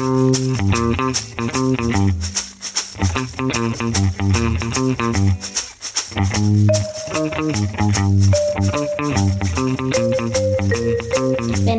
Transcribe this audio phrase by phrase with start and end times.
[0.00, 0.08] Wenn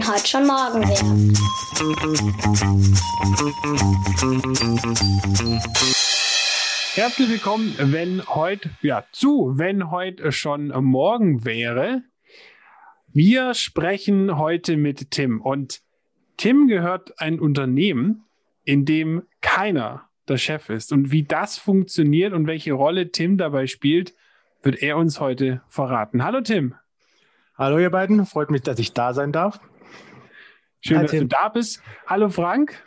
[0.08, 1.34] heute schon morgen wäre.
[6.94, 12.04] Herzlich willkommen, wenn heute, ja, zu, wenn heute schon morgen wäre.
[13.12, 15.82] Wir sprechen heute mit Tim und
[16.42, 18.24] Tim gehört ein Unternehmen,
[18.64, 20.92] in dem keiner der Chef ist.
[20.92, 24.16] Und wie das funktioniert und welche Rolle Tim dabei spielt,
[24.64, 26.24] wird er uns heute verraten.
[26.24, 26.74] Hallo Tim.
[27.60, 29.60] Hallo ihr beiden, freut mich, dass ich da sein darf.
[30.80, 31.20] Schön, Hi, dass Tim.
[31.20, 31.80] du da bist.
[32.08, 32.84] Hallo Frank.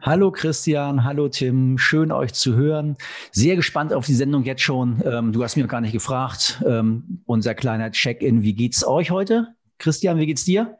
[0.00, 2.96] Hallo Christian, hallo Tim, schön euch zu hören.
[3.32, 5.02] Sehr gespannt auf die Sendung jetzt schon.
[5.04, 6.62] Ähm, du hast mir gar nicht gefragt.
[6.64, 9.48] Ähm, unser kleiner Check-in, wie geht's euch heute?
[9.78, 10.78] Christian, wie geht's dir?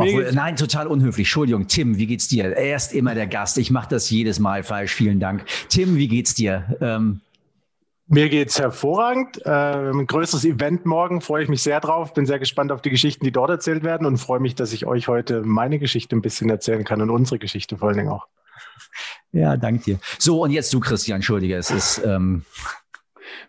[0.00, 1.26] Obwohl, nein, total unhöflich.
[1.26, 2.56] Entschuldigung, Tim, wie geht's dir?
[2.56, 3.58] Er ist immer der Gast.
[3.58, 4.94] Ich mache das jedes Mal falsch.
[4.94, 5.44] Vielen Dank.
[5.68, 6.76] Tim, wie geht's dir?
[6.80, 7.20] Ähm,
[8.06, 9.44] mir geht's hervorragend.
[9.46, 12.12] Äh, ein größeres Event morgen, freue ich mich sehr drauf.
[12.12, 14.84] Bin sehr gespannt auf die Geschichten, die dort erzählt werden und freue mich, dass ich
[14.84, 18.26] euch heute meine Geschichte ein bisschen erzählen kann und unsere Geschichte vor allen Dingen auch.
[19.30, 19.98] Ja, danke dir.
[20.18, 22.02] So, und jetzt du, Christian, entschuldige, es ist.
[22.04, 22.44] Ähm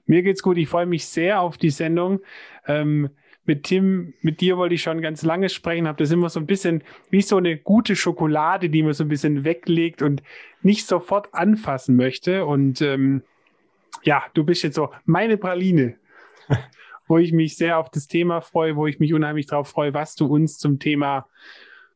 [0.06, 0.58] Mir geht's gut.
[0.58, 2.20] Ich freue mich sehr auf die Sendung.
[2.68, 3.10] Ähm,
[3.46, 6.46] mit Tim, mit dir wollte ich schon ganz lange sprechen, habe das immer so ein
[6.46, 10.22] bisschen wie so eine gute Schokolade, die man so ein bisschen weglegt und
[10.62, 12.46] nicht sofort anfassen möchte.
[12.46, 13.24] Und ähm,
[14.04, 15.96] ja, du bist jetzt so meine Praline,
[17.08, 20.16] wo ich mich sehr auf das Thema freue, wo ich mich unheimlich darauf freue, was
[20.16, 21.28] du uns zum Thema,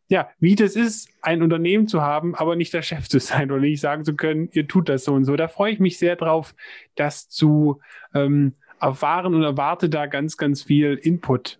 [0.08, 3.62] ja, wie das ist, ein Unternehmen zu haben, aber nicht der Chef zu sein oder
[3.62, 5.36] nicht sagen zu können, ihr tut das so und so.
[5.36, 6.56] Da freue ich mich sehr drauf,
[6.96, 7.82] das zu
[8.16, 8.56] ähm,
[8.86, 11.60] erfahren und erwarte da ganz, ganz viel Input.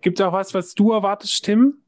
[0.00, 1.78] Gibt es auch was, was du erwartest, Tim?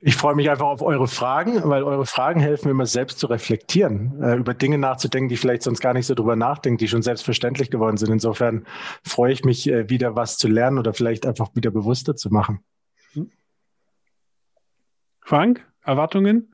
[0.00, 3.26] Ich freue mich einfach auf eure Fragen, weil eure Fragen helfen mir immer selbst zu
[3.26, 7.02] reflektieren, äh, über Dinge nachzudenken, die vielleicht sonst gar nicht so drüber nachdenken, die schon
[7.02, 8.12] selbstverständlich geworden sind.
[8.12, 8.64] Insofern
[9.04, 12.60] freue ich mich, äh, wieder was zu lernen oder vielleicht einfach wieder bewusster zu machen.
[15.20, 16.52] Frank, Erwartungen?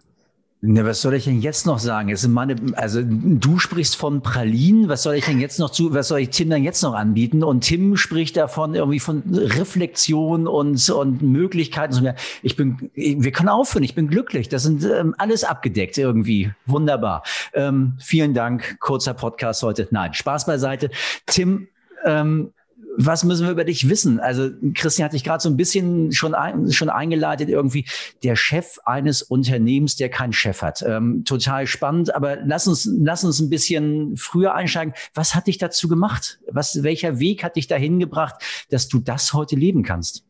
[0.66, 2.08] Ne, was soll ich denn jetzt noch sagen?
[2.08, 5.92] Es sind meine, also du sprichst von Pralinen, was soll ich denn jetzt noch zu,
[5.92, 7.44] was soll ich Tim dann jetzt noch anbieten?
[7.44, 12.14] Und Tim spricht davon irgendwie von Reflexion und, und Möglichkeiten.
[12.42, 14.48] Ich bin, wir können aufhören, ich bin glücklich.
[14.48, 16.50] Das sind ähm, alles abgedeckt irgendwie.
[16.64, 17.24] Wunderbar.
[17.52, 18.80] Ähm, vielen Dank.
[18.80, 19.86] Kurzer Podcast heute.
[19.90, 20.88] Nein, Spaß beiseite.
[21.26, 21.68] Tim,
[22.06, 22.54] ähm,
[22.96, 24.20] was müssen wir über dich wissen?
[24.20, 27.86] Also Christian hat dich gerade so ein bisschen schon, ein, schon eingeleitet, irgendwie
[28.22, 30.82] der Chef eines Unternehmens, der keinen Chef hat.
[30.82, 34.94] Ähm, total spannend, aber lass uns, lass uns ein bisschen früher einsteigen.
[35.14, 36.38] Was hat dich dazu gemacht?
[36.50, 38.36] Was, welcher Weg hat dich dahin gebracht,
[38.70, 40.24] dass du das heute leben kannst?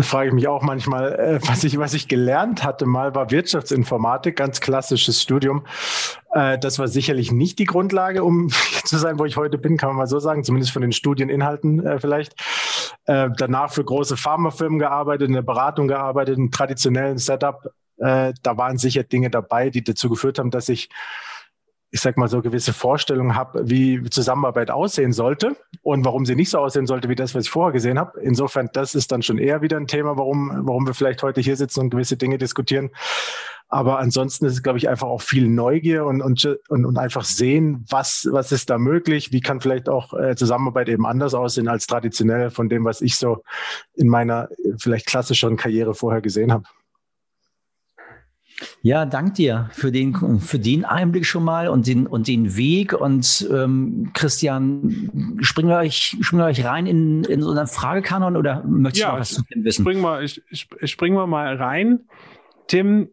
[0.00, 4.36] Frage ich mich auch manchmal, äh, was ich, was ich gelernt hatte mal, war Wirtschaftsinformatik,
[4.36, 5.66] ganz klassisches Studium.
[6.32, 8.48] Äh, das war sicherlich nicht die Grundlage, um
[8.84, 11.84] zu sein, wo ich heute bin, kann man mal so sagen, zumindest von den Studieninhalten
[11.86, 12.34] äh, vielleicht.
[13.06, 17.70] Danach für große Pharmafirmen gearbeitet, in der Beratung gearbeitet, in traditionellen Setup.
[17.98, 20.88] Da waren sicher Dinge dabei, die dazu geführt haben, dass ich
[21.94, 26.50] ich sag mal so gewisse Vorstellungen habe, wie Zusammenarbeit aussehen sollte und warum sie nicht
[26.50, 28.20] so aussehen sollte wie das, was ich vorher gesehen habe.
[28.20, 31.54] Insofern, das ist dann schon eher wieder ein Thema, warum, warum wir vielleicht heute hier
[31.54, 32.90] sitzen und gewisse Dinge diskutieren.
[33.68, 37.84] Aber ansonsten ist es, glaube ich, einfach auch viel Neugier und, und, und, einfach sehen,
[37.88, 41.86] was, was ist da möglich, wie kann vielleicht auch äh, Zusammenarbeit eben anders aussehen als
[41.86, 43.44] traditionell von dem, was ich so
[43.94, 46.64] in meiner vielleicht klassischeren Karriere vorher gesehen habe.
[48.84, 52.92] Ja, dank dir für den, für den Einblick schon mal und den, und den Weg.
[52.92, 58.36] Und ähm, Christian, springen wir euch, springen wir euch rein in, in so einen Fragekanon
[58.36, 59.84] oder möchtest ja, du noch was zu dem wissen?
[59.84, 62.00] Spring mal, ich, springen wir mal rein.
[62.66, 63.08] Tim,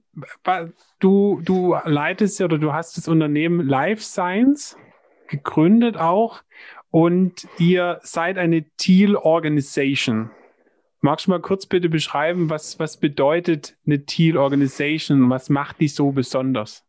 [0.99, 4.75] du, du leitest oder du hast das Unternehmen Life Science
[5.29, 6.41] gegründet auch
[6.89, 10.31] und ihr seid eine Teal Organization.
[11.03, 15.31] Magst du mal kurz bitte beschreiben, was, was bedeutet eine Teal Organization?
[15.31, 16.86] Was macht die so besonders?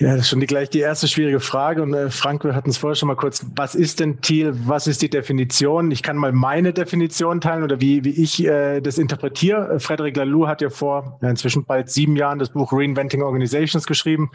[0.00, 1.82] Ja, das ist schon die, gleich die erste schwierige Frage.
[1.82, 3.44] Und äh, Frank, wir hatten es vorher schon mal kurz.
[3.56, 4.54] Was ist denn Thiel?
[4.66, 5.90] Was ist die Definition?
[5.90, 9.80] Ich kann mal meine Definition teilen oder wie, wie ich äh, das interpretiere.
[9.80, 14.30] Frederic Laloux hat ja vor ja, inzwischen bald sieben Jahren das Buch Reinventing Organizations geschrieben,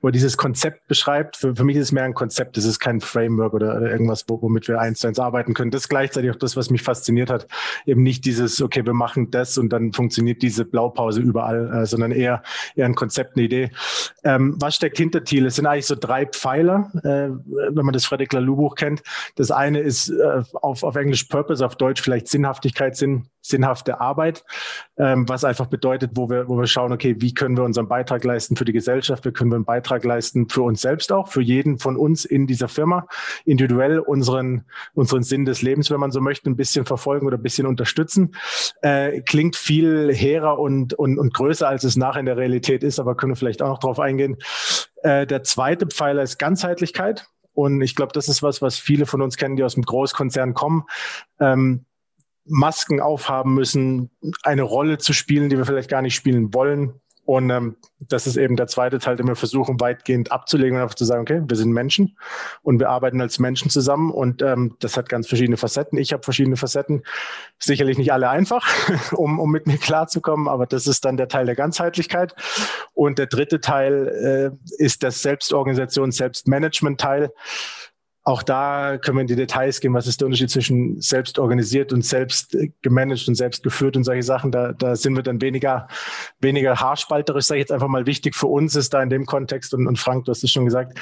[0.00, 1.36] wo er dieses Konzept beschreibt.
[1.36, 2.58] Für, für mich ist es mehr ein Konzept.
[2.58, 5.70] Es ist kein Framework oder, oder irgendwas, womit wir eins zu eins arbeiten können.
[5.70, 7.46] Das ist gleichzeitig auch das, was mich fasziniert hat.
[7.86, 12.10] Eben nicht dieses, okay, wir machen das und dann funktioniert diese Blaupause überall, äh, sondern
[12.10, 12.42] eher,
[12.74, 13.70] eher ein Konzept, eine Idee.
[14.24, 15.46] Ähm, was steckt hinter Thiel.
[15.46, 17.30] Es sind eigentlich so drei Pfeiler, äh,
[17.74, 19.02] wenn man das Frederic Laloux Buch kennt.
[19.36, 24.44] Das eine ist äh, auf, auf Englisch Purpose, auf Deutsch vielleicht Sinnhaftigkeit, Sinn, sinnhafte Arbeit,
[24.96, 28.24] ähm, was einfach bedeutet, wo wir, wo wir schauen, okay, wie können wir unseren Beitrag
[28.24, 31.42] leisten für die Gesellschaft, wie können wir einen Beitrag leisten für uns selbst auch, für
[31.42, 33.06] jeden von uns in dieser Firma,
[33.44, 34.64] individuell unseren,
[34.94, 38.34] unseren Sinn des Lebens, wenn man so möchte, ein bisschen verfolgen oder ein bisschen unterstützen.
[38.80, 42.98] Äh, klingt viel hehrer und, und, und größer, als es nachher in der Realität ist,
[42.98, 44.38] aber können wir vielleicht auch noch drauf eingehen.
[45.02, 47.26] Äh, der zweite Pfeiler ist Ganzheitlichkeit.
[47.52, 50.54] Und ich glaube, das ist was, was viele von uns kennen, die aus dem Großkonzern
[50.54, 50.84] kommen.
[51.38, 51.84] Ähm,
[52.46, 54.10] Masken aufhaben müssen,
[54.42, 57.00] eine Rolle zu spielen, die wir vielleicht gar nicht spielen wollen.
[57.26, 60.94] Und ähm, das ist eben der zweite Teil, den wir versuchen weitgehend abzulegen und einfach
[60.94, 62.18] zu sagen, okay, wir sind Menschen
[62.60, 65.98] und wir arbeiten als Menschen zusammen und ähm, das hat ganz verschiedene Facetten.
[65.98, 67.02] Ich habe verschiedene Facetten,
[67.58, 68.66] sicherlich nicht alle einfach,
[69.12, 72.34] um, um mit mir klarzukommen, aber das ist dann der Teil der Ganzheitlichkeit.
[72.92, 77.30] Und der dritte Teil äh, ist das Selbstorganisation, Selbstmanagement-Teil.
[78.26, 81.92] Auch da können wir in die Details gehen, was ist der Unterschied zwischen selbst organisiert
[81.92, 84.50] und selbst gemanagt und selbst geführt und solche Sachen.
[84.50, 85.88] Da, da sind wir dann weniger,
[86.40, 89.74] weniger haarspalterisch, sage ich jetzt einfach mal wichtig für uns ist da in dem Kontext,
[89.74, 90.98] und, und Frank, du hast es schon gesagt,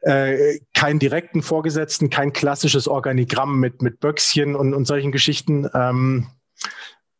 [0.00, 5.68] äh, keinen direkten Vorgesetzten, kein klassisches Organigramm mit, mit Böckschen und, und solchen Geschichten.
[5.74, 6.26] Ähm,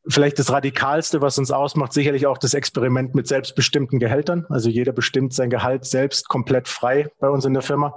[0.09, 4.47] vielleicht das Radikalste, was uns ausmacht, sicherlich auch das Experiment mit selbstbestimmten Gehältern.
[4.49, 7.95] Also jeder bestimmt sein Gehalt selbst komplett frei bei uns in der Firma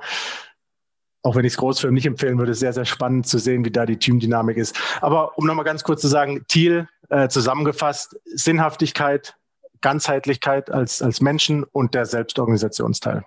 [1.23, 3.85] auch wenn ich es Großfilm nicht empfehlen würde, sehr, sehr spannend zu sehen, wie da
[3.85, 4.75] die Teamdynamik ist.
[5.01, 9.35] Aber um nochmal ganz kurz zu sagen, Thiel äh, zusammengefasst, Sinnhaftigkeit,
[9.81, 13.23] Ganzheitlichkeit als, als Menschen und der Selbstorganisationsteil.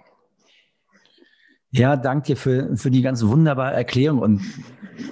[1.70, 4.20] Ja, danke dir für, für die ganz wunderbare Erklärung.
[4.20, 4.42] Und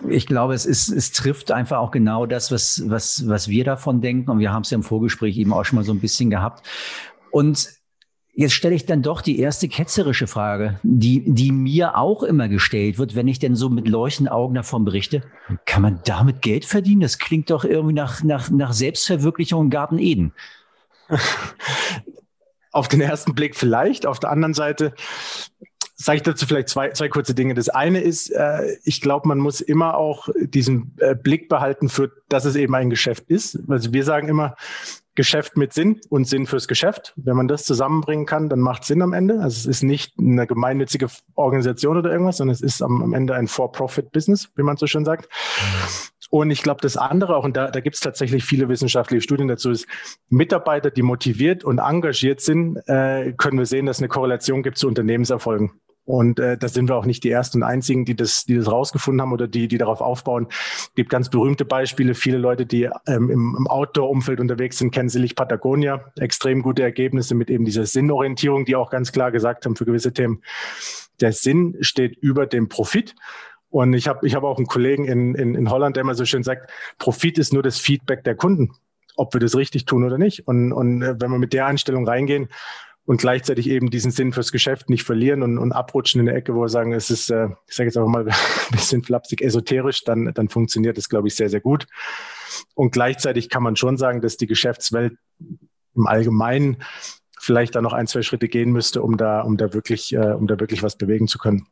[0.09, 4.01] ich glaube, es ist, es trifft einfach auch genau das, was, was, was wir davon
[4.01, 4.31] denken.
[4.31, 6.65] Und wir haben es ja im Vorgespräch eben auch schon mal so ein bisschen gehabt.
[7.33, 7.69] Und
[8.35, 12.97] Jetzt stelle ich dann doch die erste ketzerische Frage, die, die mir auch immer gestellt
[12.97, 15.23] wird, wenn ich denn so mit leuchtenden Augen davon berichte.
[15.67, 17.03] Kann man damit Geld verdienen?
[17.03, 20.33] Das klingt doch irgendwie nach, nach, nach Selbstverwirklichung im Garten Eden.
[22.73, 24.07] Auf den ersten Blick vielleicht.
[24.07, 24.95] Auf der anderen Seite
[26.03, 27.55] sage ich dazu vielleicht zwei, zwei kurze Dinge.
[27.55, 32.11] Das eine ist, äh, ich glaube, man muss immer auch diesen äh, Blick behalten für,
[32.29, 33.59] dass es eben ein Geschäft ist.
[33.69, 34.57] Also wir sagen immer,
[35.15, 37.13] Geschäft mit Sinn und Sinn fürs Geschäft.
[37.17, 39.35] Wenn man das zusammenbringen kann, dann macht Sinn am Ende.
[39.41, 43.35] Also es ist nicht eine gemeinnützige Organisation oder irgendwas, sondern es ist am, am Ende
[43.35, 45.29] ein For-Profit-Business, wie man so schön sagt.
[46.31, 49.49] Und ich glaube, das andere auch, und da, da gibt es tatsächlich viele wissenschaftliche Studien
[49.49, 49.87] dazu, ist,
[50.31, 54.89] Mitarbeiter, die motiviert und engagiert sind, äh, können wir sehen, dass eine Korrelation gibt zu
[54.89, 55.73] Unternehmenserfolgen.
[56.05, 58.71] Und äh, da sind wir auch nicht die ersten und einzigen, die das, die das
[58.71, 60.49] rausgefunden haben oder die, die darauf aufbauen.
[60.51, 62.15] Es gibt ganz berühmte Beispiele.
[62.15, 66.13] Viele Leute, die ähm, im, im Outdoor-Umfeld unterwegs sind, kennen sicherlich Patagonia.
[66.19, 70.13] Extrem gute Ergebnisse mit eben dieser Sinnorientierung, die auch ganz klar gesagt haben für gewisse
[70.13, 70.43] Themen.
[71.21, 73.15] Der Sinn steht über dem Profit.
[73.71, 76.25] Und ich habe ich hab auch einen Kollegen in, in, in Holland, der immer so
[76.25, 78.73] schön sagt, Profit ist nur das Feedback der Kunden,
[79.17, 80.47] ob wir das richtig tun oder nicht.
[80.47, 82.49] Und, und äh, wenn wir mit der Einstellung reingehen,
[83.05, 86.55] und gleichzeitig eben diesen Sinn fürs Geschäft nicht verlieren und, und abrutschen in der Ecke,
[86.55, 88.35] wo wir sagen, es ist, äh, ich sage jetzt einfach mal ein
[88.71, 91.87] bisschen flapsig, esoterisch, dann, dann funktioniert das, glaube ich, sehr, sehr gut.
[92.75, 95.15] Und gleichzeitig kann man schon sagen, dass die Geschäftswelt
[95.95, 96.79] im Allgemeinen
[97.39, 100.47] vielleicht da noch ein, zwei Schritte gehen müsste, um da, um da wirklich, äh, um
[100.47, 101.67] da wirklich was bewegen zu können.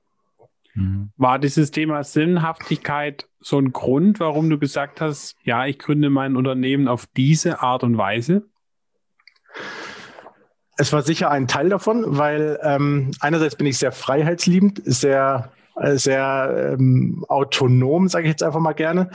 [0.74, 1.10] Mhm.
[1.16, 6.36] War dieses Thema Sinnhaftigkeit so ein Grund, warum du gesagt hast, ja, ich gründe mein
[6.36, 8.48] Unternehmen auf diese Art und Weise?
[10.80, 15.96] Es war sicher ein Teil davon, weil ähm, einerseits bin ich sehr freiheitsliebend, sehr, äh,
[15.96, 19.10] sehr ähm, autonom, sage ich jetzt einfach mal gerne.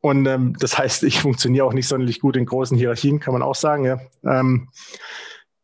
[0.00, 3.42] Und ähm, das heißt, ich funktioniere auch nicht sonderlich gut in großen Hierarchien, kann man
[3.42, 3.86] auch sagen.
[3.86, 3.98] Ja.
[4.24, 4.68] Ähm,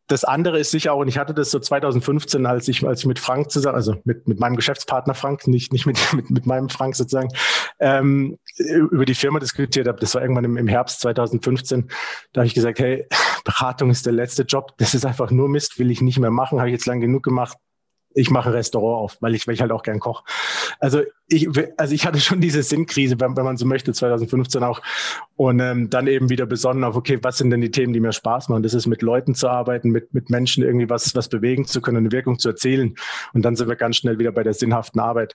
[0.08, 3.06] das andere ist sicher auch, und ich hatte das so 2015, als ich, als ich
[3.06, 6.70] mit Frank zusammen, also mit, mit meinem Geschäftspartner Frank, nicht, nicht mit, mit, mit meinem
[6.70, 7.28] Frank sozusagen,
[7.80, 9.98] ähm, über die Firma diskutiert habe.
[10.00, 11.88] Das war irgendwann im, im Herbst 2015.
[12.32, 13.06] Da habe ich gesagt, hey,
[13.44, 14.74] Beratung ist der letzte Job.
[14.78, 16.58] Das ist einfach nur Mist, will ich nicht mehr machen.
[16.58, 17.58] Habe ich jetzt lang genug gemacht
[18.14, 20.24] ich mache ein Restaurant auf, weil ich, weil ich halt auch gern koche.
[20.78, 24.80] Also ich, also ich hatte schon diese Sinnkrise, wenn, wenn man so möchte, 2015 auch.
[25.36, 28.12] Und ähm, dann eben wieder besonnen auf, okay, was sind denn die Themen, die mir
[28.12, 28.62] Spaß machen?
[28.62, 31.98] Das ist mit Leuten zu arbeiten, mit, mit Menschen irgendwie was, was bewegen zu können,
[31.98, 32.94] eine Wirkung zu erzielen.
[33.32, 35.34] Und dann sind wir ganz schnell wieder bei der sinnhaften Arbeit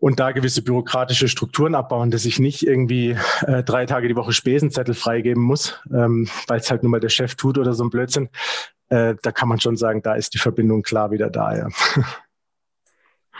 [0.00, 4.32] und da gewisse bürokratische Strukturen abbauen, dass ich nicht irgendwie äh, drei Tage die Woche
[4.32, 7.90] Spesenzettel freigeben muss, ähm, weil es halt nur mal der Chef tut oder so ein
[7.90, 8.28] Blödsinn,
[8.88, 11.56] äh, da kann man schon sagen, da ist die Verbindung klar wieder da.
[11.56, 11.68] Ja.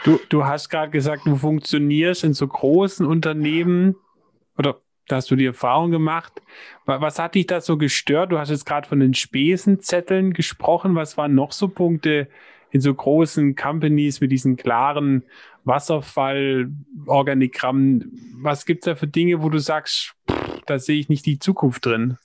[0.05, 3.97] Du, du hast gerade gesagt, du funktionierst in so großen Unternehmen
[4.57, 6.41] oder da hast du die Erfahrung gemacht.
[6.85, 8.31] Was hat dich da so gestört?
[8.31, 10.95] Du hast jetzt gerade von den Spesenzetteln gesprochen.
[10.95, 12.29] Was waren noch so Punkte
[12.71, 15.23] in so großen Companies mit diesen klaren
[15.65, 18.37] Wasserfallorganigrammen?
[18.41, 20.15] Was gibt es da für Dinge, wo du sagst,
[20.69, 22.17] da sehe ich nicht die Zukunft drin.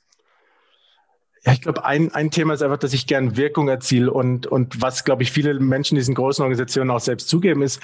[1.46, 4.80] Ja, ich glaube, ein, ein Thema ist einfach, dass ich gern Wirkung erziele und, und
[4.80, 7.80] was, glaube ich, viele Menschen in diesen großen Organisationen auch selbst zugeben, ist,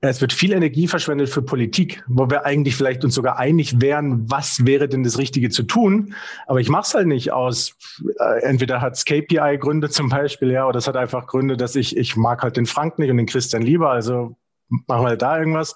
[0.00, 4.30] es wird viel Energie verschwendet für Politik, wo wir eigentlich vielleicht uns sogar einig wären,
[4.30, 6.14] was wäre denn das Richtige zu tun.
[6.46, 7.76] Aber ich mache es halt nicht aus,
[8.18, 11.96] äh, entweder hat es KPI-Gründe zum Beispiel, ja, oder es hat einfach Gründe, dass ich,
[11.96, 14.36] ich mag halt den Frank nicht und den Christian lieber, also
[14.86, 15.74] machen wir da irgendwas.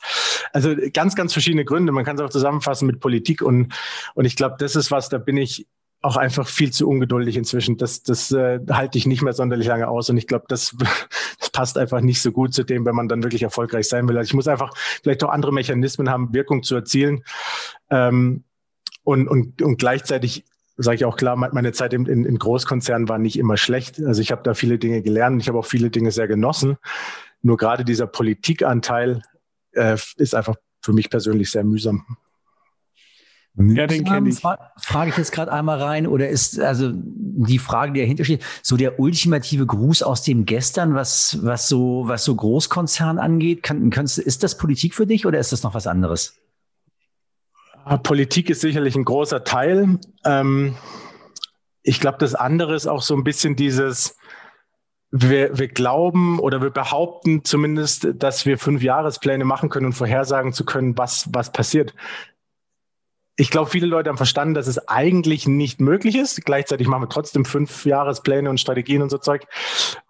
[0.52, 1.92] Also ganz, ganz verschiedene Gründe.
[1.92, 3.72] Man kann es auch zusammenfassen mit Politik und,
[4.14, 5.66] und ich glaube, das ist was, da bin ich
[6.02, 7.76] auch einfach viel zu ungeduldig inzwischen.
[7.78, 10.08] Das, das äh, halte ich nicht mehr sonderlich lange aus.
[10.08, 10.76] Und ich glaube, das,
[11.40, 14.16] das passt einfach nicht so gut zu dem, wenn man dann wirklich erfolgreich sein will.
[14.16, 14.72] Also ich muss einfach
[15.02, 17.24] vielleicht auch andere Mechanismen haben, Wirkung zu erzielen.
[17.90, 18.44] Ähm,
[19.02, 20.44] und, und, und gleichzeitig
[20.76, 24.00] sage ich auch klar, meine Zeit in, in, in Großkonzernen war nicht immer schlecht.
[24.00, 25.40] Also ich habe da viele Dinge gelernt.
[25.40, 26.76] Ich habe auch viele Dinge sehr genossen.
[27.46, 29.22] Nur gerade dieser Politikanteil
[29.70, 32.04] äh, ist einfach für mich persönlich sehr mühsam.
[33.54, 34.40] Ja, den kenne ich.
[34.40, 38.76] Frage ich jetzt gerade einmal rein, oder ist also die Frage, die dahinter steht, so
[38.76, 44.18] der ultimative Gruß aus dem Gestern, was, was so, was so Großkonzern angeht, kann, kannst,
[44.18, 46.34] ist das Politik für dich oder ist das noch was anderes?
[47.84, 50.00] Ah, Politik ist sicherlich ein großer Teil.
[50.24, 50.74] Ähm,
[51.84, 54.16] ich glaube, das andere ist auch so ein bisschen dieses,
[55.10, 60.52] wir, wir glauben oder wir behaupten zumindest, dass wir fünf Jahrespläne machen können und vorhersagen
[60.52, 61.94] zu können, was, was passiert
[63.36, 66.44] ich glaube, viele Leute haben verstanden, dass es eigentlich nicht möglich ist.
[66.44, 69.46] Gleichzeitig machen wir trotzdem fünf Jahrespläne und Strategien und so Zeug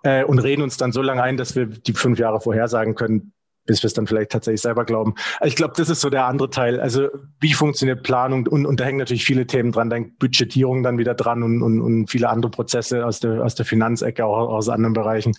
[0.05, 3.33] äh, und reden uns dann so lange ein, dass wir die fünf Jahre vorhersagen können,
[3.67, 5.15] bis wir es dann vielleicht tatsächlich selber glauben.
[5.45, 6.81] Ich glaube, das ist so der andere Teil.
[6.81, 7.09] Also
[7.41, 8.47] wie funktioniert Planung?
[8.47, 11.81] Und, und da hängen natürlich viele Themen dran, dann Budgetierung dann wieder dran und, und,
[11.81, 15.37] und viele andere Prozesse aus der, aus der Finanzecke, auch aus anderen Bereichen.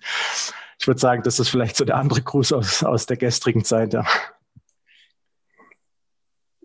[0.80, 3.94] Ich würde sagen, das ist vielleicht so der andere Gruß aus, aus der gestrigen Zeit.
[3.94, 4.06] Ja.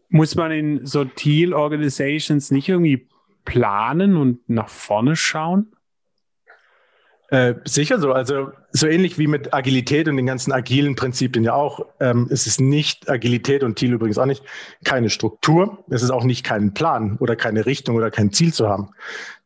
[0.09, 3.09] Muss man in so Teal Organizations nicht irgendwie
[3.45, 5.75] planen und nach vorne schauen?
[7.32, 8.12] Äh, sicher so.
[8.12, 11.86] Also so ähnlich wie mit Agilität und den ganzen agilen Prinzipien ja auch.
[11.98, 14.44] Ähm, es ist nicht Agilität und Thiel übrigens auch nicht
[14.84, 15.82] keine Struktur.
[15.88, 18.90] Es ist auch nicht kein Plan oder keine Richtung oder kein Ziel zu haben.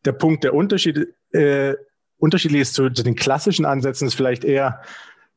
[0.05, 1.75] Der Punkt, der Unterschied, äh,
[2.19, 4.83] unterschiedlich ist zu, zu den klassischen Ansätzen, ist vielleicht eher,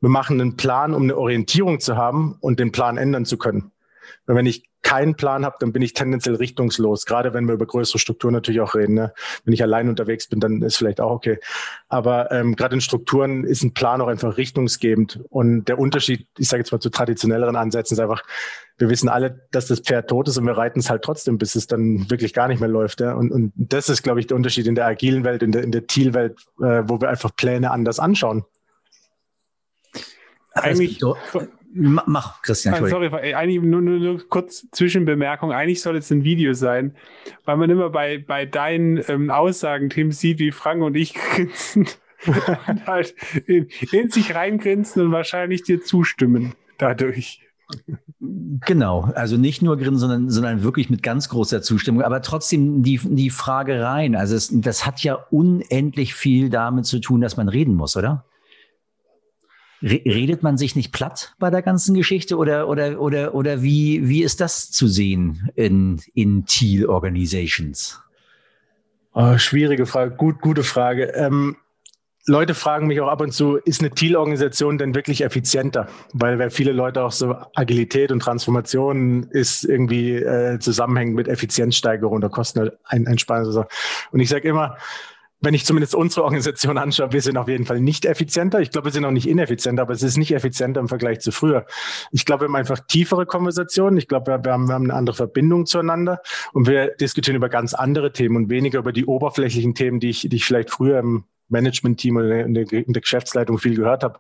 [0.02, 3.72] wir machen einen Plan, um eine Orientierung zu haben und den Plan ändern zu können.
[4.26, 7.06] Weil wenn ich keinen Plan habe, dann bin ich tendenziell richtungslos.
[7.06, 8.96] Gerade wenn wir über größere Strukturen natürlich auch reden.
[8.96, 9.14] Ne?
[9.44, 11.40] Wenn ich allein unterwegs bin, dann ist vielleicht auch okay.
[11.92, 15.22] Aber ähm, gerade in Strukturen ist ein Plan auch einfach richtungsgebend.
[15.30, 18.24] Und der Unterschied, ich sage jetzt mal zu traditionelleren Ansätzen, ist einfach,
[18.78, 21.56] wir wissen alle, dass das Pferd tot ist und wir reiten es halt trotzdem, bis
[21.56, 23.02] es dann wirklich gar nicht mehr läuft.
[23.02, 23.14] Ja?
[23.14, 25.72] Und, und das ist, glaube ich, der Unterschied in der agilen Welt, in der, in
[25.72, 28.46] der Thiel-Welt, äh, wo wir einfach Pläne anders anschauen.
[30.54, 31.02] Eigentlich,
[31.72, 32.74] Mach, Christian.
[32.74, 35.52] Ah, sorry, eigentlich nur, nur, nur kurz Zwischenbemerkung.
[35.52, 36.96] Eigentlich soll es ein Video sein,
[37.46, 41.88] weil man immer bei, bei deinen ähm, Aussagen, Tim, sieht, wie Frank und ich grinsen
[42.26, 43.14] und halt
[43.46, 47.42] in, in sich reingrinsen und wahrscheinlich dir zustimmen dadurch.
[48.20, 52.02] Genau, also nicht nur grinsen, sondern, sondern wirklich mit ganz großer Zustimmung.
[52.02, 54.16] Aber trotzdem die, die Frage rein.
[54.16, 58.26] Also es, das hat ja unendlich viel damit zu tun, dass man reden muss, oder?
[59.82, 64.24] Redet man sich nicht platt bei der ganzen Geschichte oder, oder, oder, oder wie, wie
[64.24, 68.02] ist das zu sehen in, in Teal Organizations?
[69.14, 71.14] Oh, schwierige Frage, gut, gute Frage.
[71.16, 71.56] Ähm,
[72.30, 75.88] Leute fragen mich auch ab und zu, ist eine Teal-Organisation denn wirklich effizienter?
[76.14, 82.18] Weil, weil viele Leute auch so Agilität und Transformation ist irgendwie äh, zusammenhängend mit Effizienzsteigerung
[82.18, 83.66] oder Kosteneinsparung.
[84.12, 84.78] Und ich sage immer,
[85.42, 88.60] wenn ich zumindest unsere Organisation anschaue, wir sind auf jeden Fall nicht effizienter.
[88.60, 91.32] Ich glaube, wir sind auch nicht ineffizienter, aber es ist nicht effizienter im Vergleich zu
[91.32, 91.66] früher.
[92.12, 93.98] Ich glaube, wir haben einfach tiefere Konversationen.
[93.98, 97.74] Ich glaube, wir haben, wir haben eine andere Verbindung zueinander und wir diskutieren über ganz
[97.74, 101.24] andere Themen und weniger über die oberflächlichen Themen, die ich, die ich vielleicht früher im
[101.48, 104.20] Management-Team oder in der, in der, Geschäftsleitung viel gehört habe.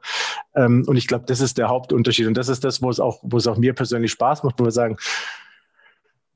[0.55, 2.27] Ähm, und ich glaube, das ist der Hauptunterschied.
[2.27, 4.63] Und das ist das, wo es auch, wo es auch mir persönlich Spaß macht, wo
[4.63, 4.97] wir sagen,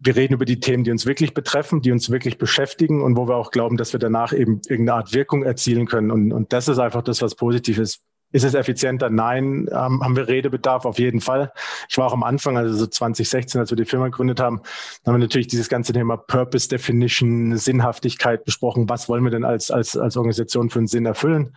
[0.04, 3.28] wir reden über die Themen, die uns wirklich betreffen, die uns wirklich beschäftigen und wo
[3.28, 6.12] wir auch glauben, dass wir danach eben irgendeine Art Wirkung erzielen können.
[6.12, 8.02] Und, und das ist einfach das, was positiv ist.
[8.34, 9.12] Ist es effizienter?
[9.12, 9.70] Nein.
[9.72, 10.86] Ähm, haben wir Redebedarf?
[10.86, 11.54] Auf jeden Fall.
[11.88, 14.62] Ich war auch am Anfang, also so 2016, als wir die Firma gegründet haben,
[15.06, 18.90] haben wir natürlich dieses ganze Thema Purpose Definition, Sinnhaftigkeit besprochen.
[18.90, 21.56] Was wollen wir denn als, als, als Organisation für einen Sinn erfüllen?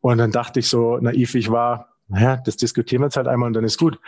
[0.00, 3.28] Und dann dachte ich so naiv, wie ich war, naja, das diskutieren wir jetzt halt
[3.28, 4.00] einmal und dann ist gut.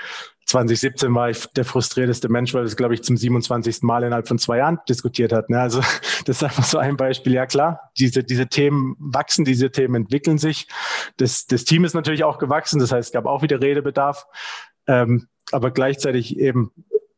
[0.46, 3.82] 2017 war ich der frustrierteste Mensch, weil es, glaube ich, zum 27.
[3.82, 5.50] Mal innerhalb von zwei Jahren diskutiert hat.
[5.50, 5.60] Ne?
[5.60, 5.80] Also
[6.24, 7.32] das ist einfach so ein Beispiel.
[7.32, 10.68] Ja klar, diese, diese Themen wachsen, diese Themen entwickeln sich.
[11.16, 14.26] Das, das Team ist natürlich auch gewachsen, das heißt, es gab auch wieder Redebedarf.
[14.86, 16.72] Ähm, aber gleichzeitig eben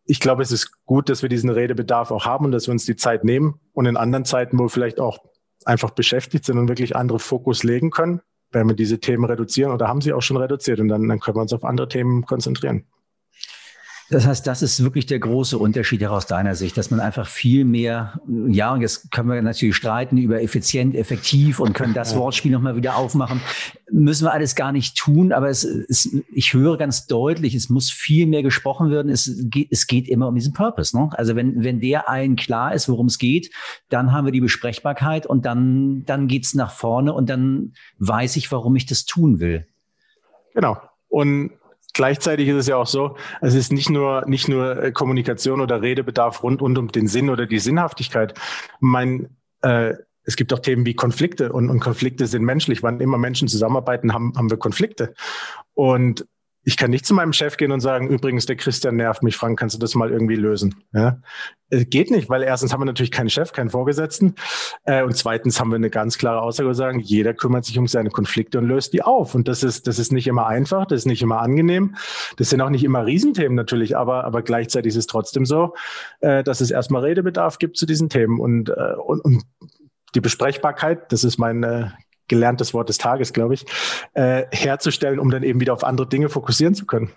[0.06, 2.84] ich glaube, es ist gut, dass wir diesen Redebedarf auch haben und dass wir uns
[2.84, 5.18] die Zeit nehmen und in anderen Zeiten, wo wir vielleicht auch
[5.64, 8.20] einfach beschäftigt sind und wirklich andere Fokus legen können,
[8.52, 11.36] werden wir diese Themen reduzieren oder haben sie auch schon reduziert und dann, dann können
[11.36, 12.86] wir uns auf andere Themen konzentrieren.
[14.14, 17.64] Das heißt, das ist wirklich der große Unterschied aus deiner Sicht, dass man einfach viel
[17.64, 22.52] mehr, ja, und jetzt können wir natürlich streiten über effizient, effektiv und können das Wortspiel
[22.52, 23.40] nochmal wieder aufmachen.
[23.90, 27.90] Müssen wir alles gar nicht tun, aber es, es, ich höre ganz deutlich, es muss
[27.90, 29.10] viel mehr gesprochen werden.
[29.10, 30.96] Es geht, es geht immer um diesen Purpose.
[30.96, 31.10] Ne?
[31.14, 33.50] Also wenn, wenn der allen klar ist, worum es geht,
[33.88, 38.52] dann haben wir die Besprechbarkeit und dann, dann geht's nach vorne und dann weiß ich,
[38.52, 39.66] warum ich das tun will.
[40.54, 40.76] Genau.
[41.08, 41.50] Und
[41.94, 45.80] Gleichzeitig ist es ja auch so, es ist nicht nur, nicht nur äh, Kommunikation oder
[45.80, 48.34] Redebedarf rund, rund um den Sinn oder die Sinnhaftigkeit.
[48.80, 49.28] Mein,
[49.62, 52.82] äh, es gibt auch Themen wie Konflikte und, und Konflikte sind menschlich.
[52.82, 55.14] Wann immer Menschen zusammenarbeiten, haben, haben wir Konflikte.
[55.74, 56.26] Und
[56.64, 59.58] ich kann nicht zu meinem Chef gehen und sagen, übrigens, der Christian nervt mich, Frank,
[59.58, 60.74] kannst du das mal irgendwie lösen?
[60.92, 61.18] Ja?
[61.68, 64.34] Es geht nicht, weil erstens haben wir natürlich keinen Chef, keinen Vorgesetzten.
[64.84, 67.86] Äh, und zweitens haben wir eine ganz klare Aussage, wir sagen, jeder kümmert sich um
[67.86, 69.34] seine Konflikte und löst die auf.
[69.34, 71.96] Und das ist, das ist nicht immer einfach, das ist nicht immer angenehm.
[72.38, 75.74] Das sind auch nicht immer Riesenthemen natürlich, aber, aber gleichzeitig ist es trotzdem so,
[76.20, 78.40] äh, dass es erstmal Redebedarf gibt zu diesen Themen.
[78.40, 79.42] Und, äh, und, und
[80.14, 81.88] die Besprechbarkeit, das ist mein äh,
[82.28, 83.66] gelerntes Wort des Tages, glaube ich,
[84.14, 87.10] äh, herzustellen, um dann eben wieder auf andere Dinge fokussieren zu können.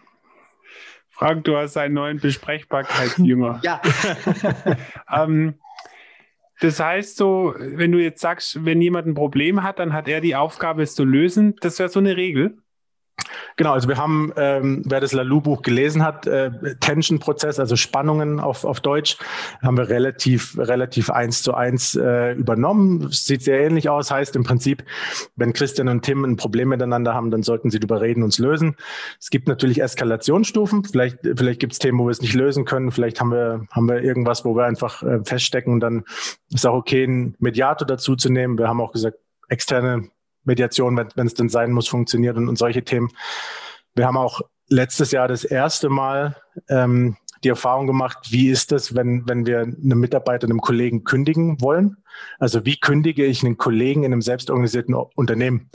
[1.10, 3.62] Frank, du hast einen neuen Besprechbarkeitsjünger.
[3.64, 3.82] ja.
[5.12, 5.56] ähm,
[6.60, 10.22] das heißt so, wenn du jetzt sagst, wenn jemand ein Problem hat, dann hat er
[10.22, 11.56] die Aufgabe, es zu lösen.
[11.62, 12.58] Das wäre so eine Regel.
[13.56, 18.64] Genau, also wir haben, ähm, wer das Lalou-Buch gelesen hat, äh, Tension-Prozess, also Spannungen auf,
[18.64, 19.18] auf Deutsch,
[19.64, 23.10] haben wir relativ, relativ eins zu eins äh, übernommen.
[23.12, 24.84] Sieht sehr ähnlich aus, heißt im Prinzip,
[25.36, 28.38] wenn Christian und Tim ein Problem miteinander haben, dann sollten sie darüber reden und es
[28.38, 28.76] lösen.
[29.20, 30.84] Es gibt natürlich Eskalationsstufen.
[30.84, 32.92] Vielleicht, vielleicht gibt es Themen, wo wir es nicht lösen können.
[32.92, 36.04] Vielleicht haben wir, haben wir irgendwas, wo wir einfach äh, feststecken und dann
[36.54, 38.60] ist auch okay, einen Mediator dazu zu nehmen.
[38.60, 39.18] Wir haben auch gesagt,
[39.50, 40.10] externe
[40.48, 43.10] Mediation, wenn es denn sein muss, funktioniert und, und solche Themen.
[43.94, 46.36] Wir haben auch letztes Jahr das erste Mal
[46.70, 51.62] ähm, die Erfahrung gemacht, wie ist es, wenn, wenn wir einem Mitarbeiter, einem Kollegen kündigen
[51.62, 51.98] wollen?
[52.40, 55.70] Also wie kündige ich einen Kollegen in einem selbstorganisierten Unternehmen?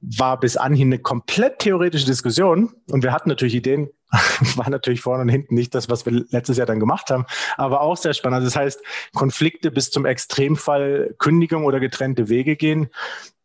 [0.00, 3.90] War bis anhin eine komplett theoretische Diskussion und wir hatten natürlich Ideen,
[4.56, 7.80] war natürlich vorne und hinten nicht das, was wir letztes Jahr dann gemacht haben, aber
[7.80, 8.36] auch sehr spannend.
[8.36, 8.82] Also das heißt,
[9.14, 12.90] Konflikte bis zum Extremfall Kündigung oder getrennte Wege gehen,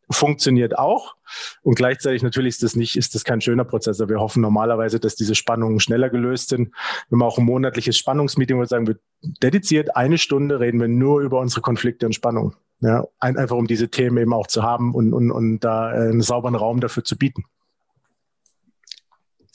[0.10, 1.16] funktioniert auch.
[1.62, 4.02] Und gleichzeitig natürlich ist das nicht, ist das kein schöner Prozess.
[4.02, 6.70] Aber wir hoffen normalerweise, dass diese Spannungen schneller gelöst sind.
[7.10, 10.88] Wir haben auch ein monatliches Spannungsmeeting, wo wir sagen, wir dediziert eine Stunde reden wir
[10.88, 12.56] nur über unsere Konflikte und Spannungen.
[12.82, 16.56] Ja, einfach um diese Themen eben auch zu haben und, und, und da einen sauberen
[16.56, 17.44] Raum dafür zu bieten.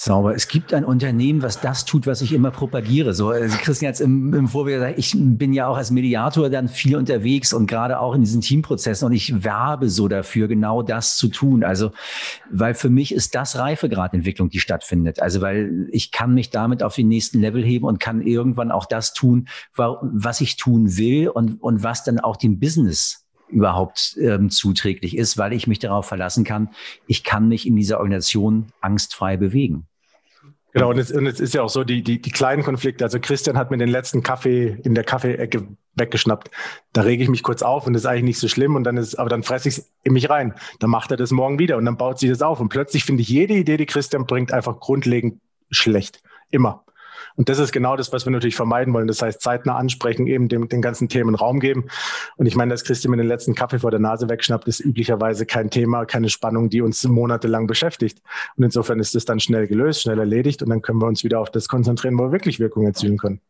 [0.05, 0.35] Sauber.
[0.35, 3.15] Es gibt ein Unternehmen, was das tut, was ich immer propagiere.
[3.15, 3.31] So,
[3.63, 7.55] Christian hat im, im Vorweg gesagt, ich bin ja auch als Mediator dann viel unterwegs
[7.55, 11.65] und gerade auch in diesen Teamprozessen und ich werbe so dafür, genau das zu tun.
[11.65, 11.91] Also,
[12.51, 15.23] weil für mich ist das Reifegradentwicklung, die stattfindet.
[15.23, 18.85] Also, weil ich kann mich damit auf den nächsten Level heben und kann irgendwann auch
[18.85, 24.51] das tun, was ich tun will und, und was dann auch dem Business überhaupt ähm,
[24.51, 26.69] zuträglich ist, weil ich mich darauf verlassen kann,
[27.07, 29.87] ich kann mich in dieser Organisation angstfrei bewegen.
[30.75, 33.05] Genau, und es, und es ist ja auch so, die, die, die kleinen Konflikte.
[33.05, 36.51] Also Christian hat mir den letzten Kaffee in der Kaffeeecke weggeschnappt.
[36.93, 38.97] Da rege ich mich kurz auf und das ist eigentlich nicht so schlimm und dann
[38.97, 40.53] ist, aber dann fresse ich es in mich rein.
[40.81, 42.59] Dann macht er das morgen wieder und dann baut sich das auf.
[42.59, 46.23] Und plötzlich finde ich jede Idee, die Christian bringt, einfach grundlegend schlecht.
[46.51, 46.84] Immer.
[47.37, 49.09] Und das ist genau das, was wir natürlich vermeiden wollen.
[49.09, 51.87] Das heißt, zeitnah ansprechen, eben dem, den ganzen Themen Raum geben.
[52.37, 55.45] Und ich meine, dass Christian mir den letzten Kaffee vor der Nase wegschnappt, ist üblicherweise
[55.45, 58.23] kein Thema, keine Spannung, die uns monatelang beschäftigt.
[58.57, 61.41] Und insofern ist es dann schnell gelöst, schnell erledigt und dann können wir uns wieder
[61.41, 63.41] auf das konzentrieren, wo wir wirklich Wirkung erzielen können.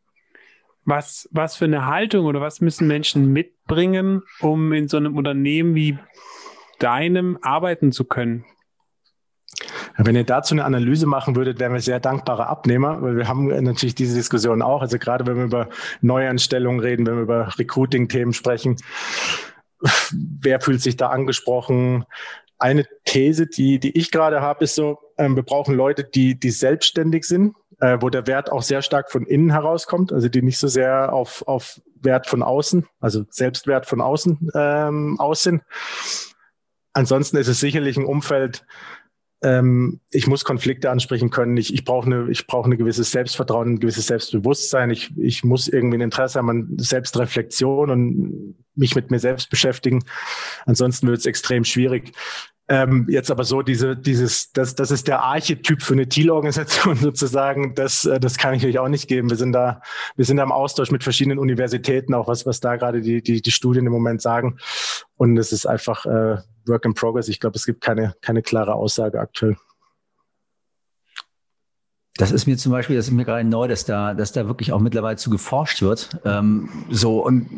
[0.87, 5.75] Was, was für eine Haltung oder was müssen Menschen mitbringen, um in so einem Unternehmen
[5.75, 5.99] wie
[6.79, 8.45] deinem arbeiten zu können?
[9.97, 13.47] Wenn ihr dazu eine Analyse machen würdet, wären wir sehr dankbare Abnehmer, weil wir haben
[13.63, 14.83] natürlich diese Diskussion auch.
[14.83, 15.69] Also gerade wenn wir über
[16.01, 18.77] Neuanstellungen reden, wenn wir über Recruiting-Themen sprechen,
[20.13, 22.05] wer fühlt sich da angesprochen?
[22.59, 26.51] Eine These, die, die ich gerade habe, ist so, ähm, wir brauchen Leute, die, die
[26.51, 30.59] selbstständig sind, äh, wo der Wert auch sehr stark von innen herauskommt, also die nicht
[30.59, 35.63] so sehr auf, auf Wert von außen, also Selbstwert von außen ähm, aus sind.
[36.93, 38.65] Ansonsten ist es sicherlich ein Umfeld,
[39.45, 41.57] ähm, ich muss Konflikte ansprechen können.
[41.59, 44.91] Ich, ich brauche eine, ich brauche eine gewisses Selbstvertrauen, ein gewisses Selbstbewusstsein.
[44.91, 50.03] Ich, ich muss irgendwie ein Interesse haben an Selbstreflexion und mich mit mir selbst beschäftigen.
[50.65, 52.13] Ansonsten wird es extrem schwierig.
[52.67, 57.75] Ähm, jetzt aber so diese, dieses, das, das ist der Archetyp für eine Thiel-Organisation sozusagen.
[57.75, 59.29] Das, äh, das kann ich euch auch nicht geben.
[59.29, 59.83] Wir sind da,
[60.17, 63.43] wir sind da im Austausch mit verschiedenen Universitäten, auch was, was da gerade die, die,
[63.43, 64.59] die Studien im Moment sagen.
[65.17, 67.29] Und es ist einfach äh, Work in Progress.
[67.29, 69.57] Ich glaube, es gibt keine, keine klare Aussage aktuell.
[72.17, 74.73] Das ist mir zum Beispiel, das ist mir gerade neu, dass da, dass da wirklich
[74.73, 76.11] auch mittlerweile zu geforscht wird.
[76.25, 77.49] Ähm, so und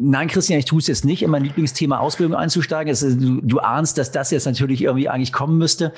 [0.00, 2.92] nein, Christian, ich tue es jetzt nicht, in mein Lieblingsthema Ausbildung einzusteigen.
[2.92, 5.92] Ist, du, du, ahnst, dass das jetzt natürlich irgendwie eigentlich kommen müsste.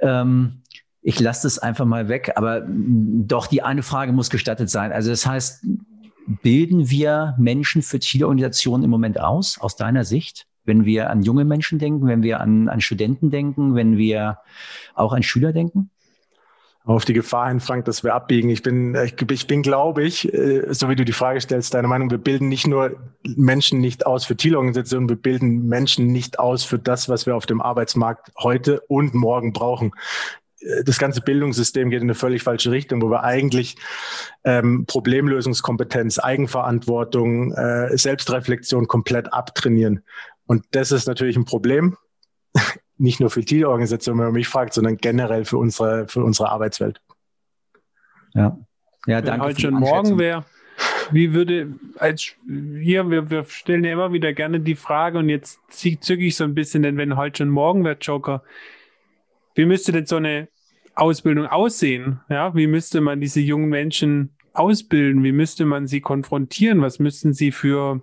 [0.00, 0.62] Ähm,
[1.02, 4.90] ich lasse das einfach mal weg, aber doch die eine Frage muss gestattet sein.
[4.90, 5.66] Also das heißt,
[6.42, 10.46] bilden wir Menschen für Zielorganisationen im Moment aus, aus deiner Sicht?
[10.64, 14.38] Wenn wir an junge Menschen denken, wenn wir an, an Studenten denken, wenn wir
[14.94, 15.90] auch an Schüler denken?
[16.94, 18.48] Auf die Gefahr hin, Frank, dass wir abbiegen.
[18.48, 22.10] Ich bin, ich, bin, glaube ich, äh, so wie du die Frage stellst, deine Meinung,
[22.10, 26.78] wir bilden nicht nur Menschen nicht aus für Zielorganisationen, wir bilden Menschen nicht aus für
[26.78, 29.92] das, was wir auf dem Arbeitsmarkt heute und morgen brauchen.
[30.60, 33.76] Äh, das ganze Bildungssystem geht in eine völlig falsche Richtung, wo wir eigentlich
[34.42, 40.02] ähm, Problemlösungskompetenz, Eigenverantwortung, äh, Selbstreflexion komplett abtrainieren.
[40.46, 41.96] Und das ist natürlich ein Problem
[43.00, 46.50] nicht nur für die Organisation, wenn man mich fragt, sondern generell für unsere, für unsere
[46.50, 47.00] Arbeitswelt.
[48.34, 48.58] Ja,
[49.06, 49.30] ja danke.
[49.32, 50.44] Wenn heute schon morgen wäre,
[51.10, 55.60] wie würde, als hier, wir, wir stellen ja immer wieder gerne die Frage und jetzt
[55.70, 58.42] zücke ich so ein bisschen, denn wenn heute schon morgen wäre, Joker,
[59.54, 60.48] wie müsste denn so eine
[60.94, 62.20] Ausbildung aussehen?
[62.28, 65.24] Ja, wie müsste man diese jungen Menschen ausbilden?
[65.24, 66.82] Wie müsste man sie konfrontieren?
[66.82, 68.02] Was müssten sie für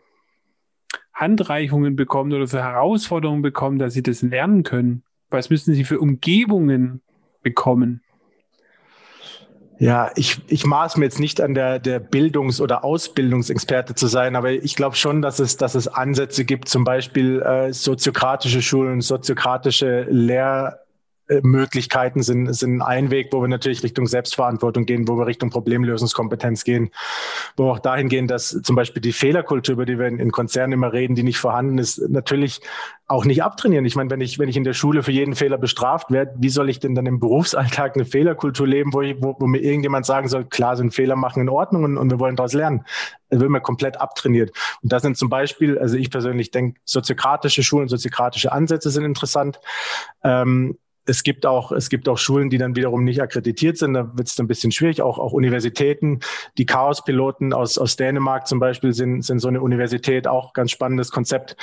[1.17, 5.03] Handreichungen bekommen oder für Herausforderungen bekommen, dass sie das lernen können?
[5.30, 7.01] Was müssen sie für Umgebungen
[7.41, 8.01] bekommen?
[9.80, 14.36] Ja, ich, ich maß mir jetzt nicht an der, der Bildungs- oder Ausbildungsexperte zu sein,
[14.36, 19.01] aber ich glaube schon, dass es, dass es Ansätze gibt, zum Beispiel äh, soziokratische Schulen,
[19.01, 20.80] soziokratische Lehr-
[21.42, 26.63] Möglichkeiten sind, sind ein Weg, wo wir natürlich Richtung Selbstverantwortung gehen, wo wir Richtung Problemlösungskompetenz
[26.63, 26.90] gehen,
[27.58, 30.74] wo wir auch dahin gehen, dass zum Beispiel die Fehlerkultur, über die wir in, Konzernen
[30.74, 32.62] immer reden, die nicht vorhanden ist, natürlich
[33.08, 33.86] auch nicht abtrainieren.
[33.86, 36.50] Ich meine, wenn ich, wenn ich in der Schule für jeden Fehler bestraft werde, wie
[36.50, 40.06] soll ich denn dann im Berufsalltag eine Fehlerkultur leben, wo, ich, wo, wo mir irgendjemand
[40.06, 42.86] sagen soll, klar sind Fehler machen in Ordnung und, und wir wollen daraus lernen.
[43.30, 44.52] Das wird mir komplett abtrainiert.
[44.82, 49.60] Und das sind zum Beispiel, also ich persönlich denke, soziokratische Schulen, soziokratische Ansätze sind interessant.
[50.24, 53.93] Ähm, es gibt auch, es gibt auch Schulen, die dann wiederum nicht akkreditiert sind.
[53.93, 55.02] Da wird es ein bisschen schwierig.
[55.02, 56.20] Auch, auch Universitäten.
[56.58, 61.12] Die Chaos-Piloten aus, aus Dänemark zum Beispiel sind, sind so eine Universität, auch ganz spannendes
[61.12, 61.56] Konzept,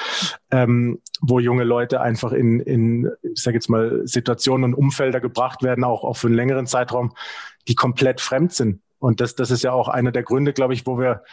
[0.50, 5.62] ähm, wo junge Leute einfach in, in, ich sage jetzt mal, Situationen und Umfelder gebracht
[5.62, 7.14] werden, auch, auch für einen längeren Zeitraum,
[7.68, 8.80] die komplett fremd sind.
[9.04, 11.24] Und das, das ist ja auch einer der Gründe, glaube ich, wo wir,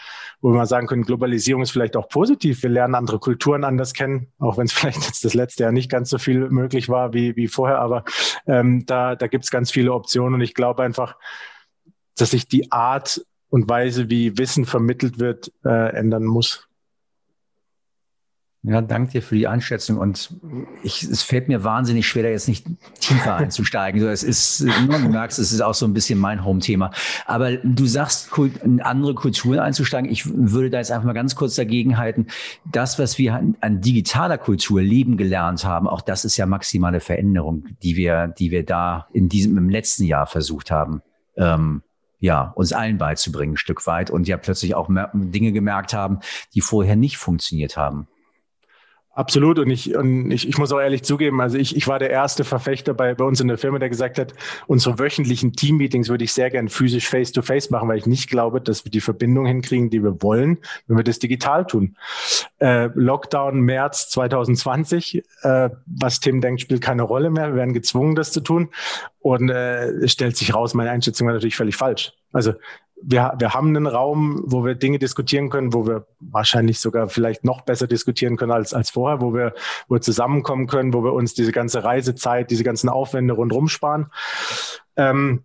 [0.42, 2.64] wo wir mal sagen können, Globalisierung ist vielleicht auch positiv.
[2.64, 5.90] Wir lernen andere Kulturen anders kennen, auch wenn es vielleicht jetzt das letzte Jahr nicht
[5.90, 7.80] ganz so viel möglich war wie, wie vorher.
[7.80, 8.04] Aber
[8.46, 10.34] ähm, da, da gibt es ganz viele Optionen.
[10.34, 11.16] Und ich glaube einfach,
[12.18, 16.68] dass sich die Art und Weise, wie Wissen vermittelt wird, äh, ändern muss.
[18.64, 20.36] Ja, danke dir für die Einschätzung und
[20.84, 22.68] ich, es fällt mir wahnsinnig schwer, da jetzt nicht
[23.00, 24.00] tiefer einzusteigen.
[24.00, 26.92] So, es ist, du merkst, es ist auch so ein bisschen mein Home-Thema.
[27.26, 28.30] Aber du sagst,
[28.64, 30.12] in andere Kulturen einzusteigen.
[30.12, 32.28] Ich würde da jetzt einfach mal ganz kurz dagegen halten.
[32.72, 37.00] Das, was wir an, an digitaler Kultur leben gelernt haben, auch das ist ja maximale
[37.00, 41.02] Veränderung, die wir, die wir da in diesem, im letzten Jahr versucht haben.
[41.36, 41.82] Ähm,
[42.20, 46.20] ja, uns allen beizubringen, ein Stück weit und ja plötzlich auch Dinge gemerkt haben,
[46.54, 48.08] die vorher nicht funktioniert haben.
[49.14, 49.60] Absolut.
[49.60, 52.46] Und ich, und ich, ich muss auch ehrlich zugeben, also ich, ich war der erste
[52.46, 54.34] Verfechter bei, bei uns in der Firma, der gesagt hat,
[54.68, 58.62] unsere wöchentlichen Team-Meetings würde ich sehr gern physisch face-to-face -face machen, weil ich nicht glaube,
[58.62, 61.98] dass wir die Verbindung hinkriegen, die wir wollen, wenn wir das digital tun.
[62.60, 67.50] Äh, Lockdown März 2020, äh, was Tim denkt, spielt keine Rolle mehr.
[67.50, 68.70] Wir werden gezwungen, das zu tun.
[69.20, 72.14] Und äh, es stellt sich raus, meine Einschätzung war natürlich völlig falsch.
[72.32, 72.54] Also
[73.04, 77.44] wir, wir haben einen Raum, wo wir Dinge diskutieren können, wo wir wahrscheinlich sogar vielleicht
[77.44, 79.54] noch besser diskutieren können als, als vorher, wo wir,
[79.88, 84.12] wo wir zusammenkommen können, wo wir uns diese ganze Reisezeit, diese ganzen Aufwände rundherum sparen.
[84.96, 85.44] Ähm,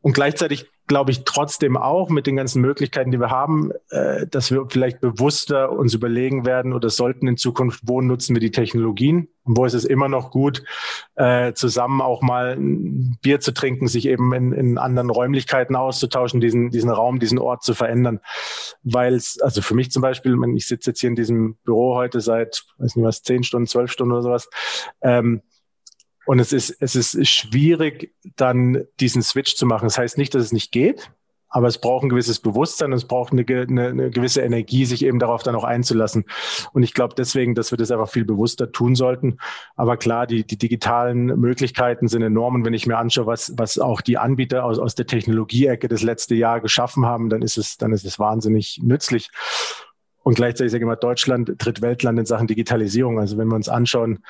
[0.00, 4.50] und gleichzeitig glaube ich trotzdem auch mit den ganzen Möglichkeiten, die wir haben, äh, dass
[4.50, 9.28] wir vielleicht bewusster uns überlegen werden oder sollten in Zukunft, wo nutzen wir die Technologien
[9.44, 10.62] und wo ist es immer noch gut,
[11.14, 16.40] äh, zusammen auch mal ein Bier zu trinken, sich eben in, in anderen Räumlichkeiten auszutauschen,
[16.40, 18.20] diesen, diesen Raum, diesen Ort zu verändern.
[18.82, 22.20] Weil es, also für mich zum Beispiel, ich sitze jetzt hier in diesem Büro heute
[22.20, 24.48] seit, weiß nicht was, zehn Stunden, zwölf Stunden oder sowas,
[25.02, 25.42] ähm,
[26.26, 29.86] und es ist, es ist schwierig, dann diesen Switch zu machen.
[29.86, 31.10] Das heißt nicht, dass es nicht geht,
[31.54, 35.20] aber es braucht ein gewisses Bewusstsein, es braucht eine, eine, eine gewisse Energie, sich eben
[35.20, 36.24] darauf dann auch einzulassen.
[36.72, 39.38] Und ich glaube deswegen, dass wir das einfach viel bewusster tun sollten.
[39.76, 42.56] Aber klar, die, die digitalen Möglichkeiten sind enorm.
[42.56, 46.02] Und wenn ich mir anschaue, was, was auch die Anbieter aus, aus der Technologieecke das
[46.02, 49.30] letzte Jahr geschaffen haben, dann ist es, dann ist es wahnsinnig nützlich.
[50.24, 53.20] Und gleichzeitig sage ich immer, Deutschland tritt Weltland in Sachen Digitalisierung.
[53.20, 54.24] Also wenn wir uns anschauen,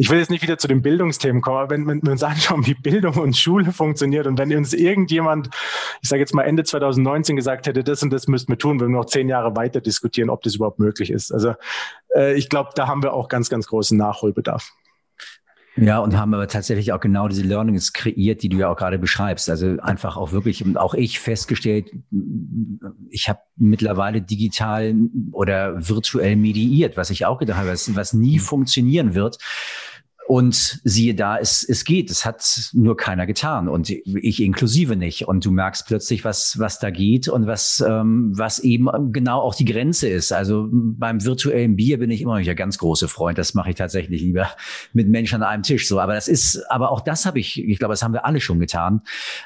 [0.00, 2.64] ich will jetzt nicht wieder zu den Bildungsthemen kommen, aber wenn, wenn wir uns anschauen,
[2.64, 5.50] wie Bildung und Schule funktioniert und wenn uns irgendjemand,
[6.00, 8.88] ich sage jetzt mal Ende 2019 gesagt hätte, das und das müssten wir tun, wenn
[8.88, 11.30] wir noch zehn Jahre weiter diskutieren, ob das überhaupt möglich ist.
[11.32, 11.52] Also
[12.16, 14.72] äh, ich glaube, da haben wir auch ganz, ganz großen Nachholbedarf.
[15.76, 18.98] Ja, und haben aber tatsächlich auch genau diese Learnings kreiert, die du ja auch gerade
[18.98, 19.48] beschreibst.
[19.50, 21.90] Also einfach auch wirklich, und auch ich festgestellt,
[23.10, 24.94] ich habe mittlerweile digital
[25.32, 28.42] oder virtuell mediiert, was ich auch gedacht habe, was, was nie mhm.
[28.42, 29.38] funktionieren wird.
[30.30, 32.08] Und siehe da, es, es geht.
[32.08, 35.26] Es hat nur keiner getan und ich inklusive nicht.
[35.26, 39.56] Und du merkst plötzlich, was, was da geht und was, ähm, was eben genau auch
[39.56, 40.32] die Grenze ist.
[40.32, 43.38] Also beim virtuellen Bier bin ich immer noch der ganz große Freund.
[43.38, 44.48] Das mache ich tatsächlich lieber
[44.92, 45.88] mit Menschen an einem Tisch.
[45.88, 48.40] So, aber das ist, aber auch das habe ich, ich glaube, das haben wir alle
[48.40, 49.00] schon getan.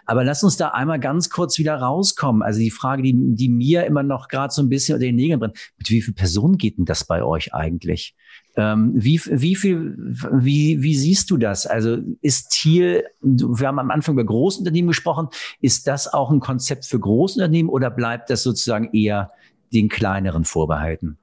[0.05, 2.42] Aber lass uns da einmal ganz kurz wieder rauskommen.
[2.42, 5.40] Also die Frage, die, die mir immer noch gerade so ein bisschen unter den Nägeln
[5.40, 5.57] brennt.
[5.79, 8.14] Mit wie vielen Personen geht denn das bei euch eigentlich?
[8.56, 11.66] Ähm, wie, wie viel, wie, wie siehst du das?
[11.66, 15.28] Also ist Thiel, wir haben am Anfang über Großunternehmen gesprochen,
[15.60, 19.32] ist das auch ein Konzept für Großunternehmen oder bleibt das sozusagen eher
[19.72, 21.18] den kleineren vorbehalten?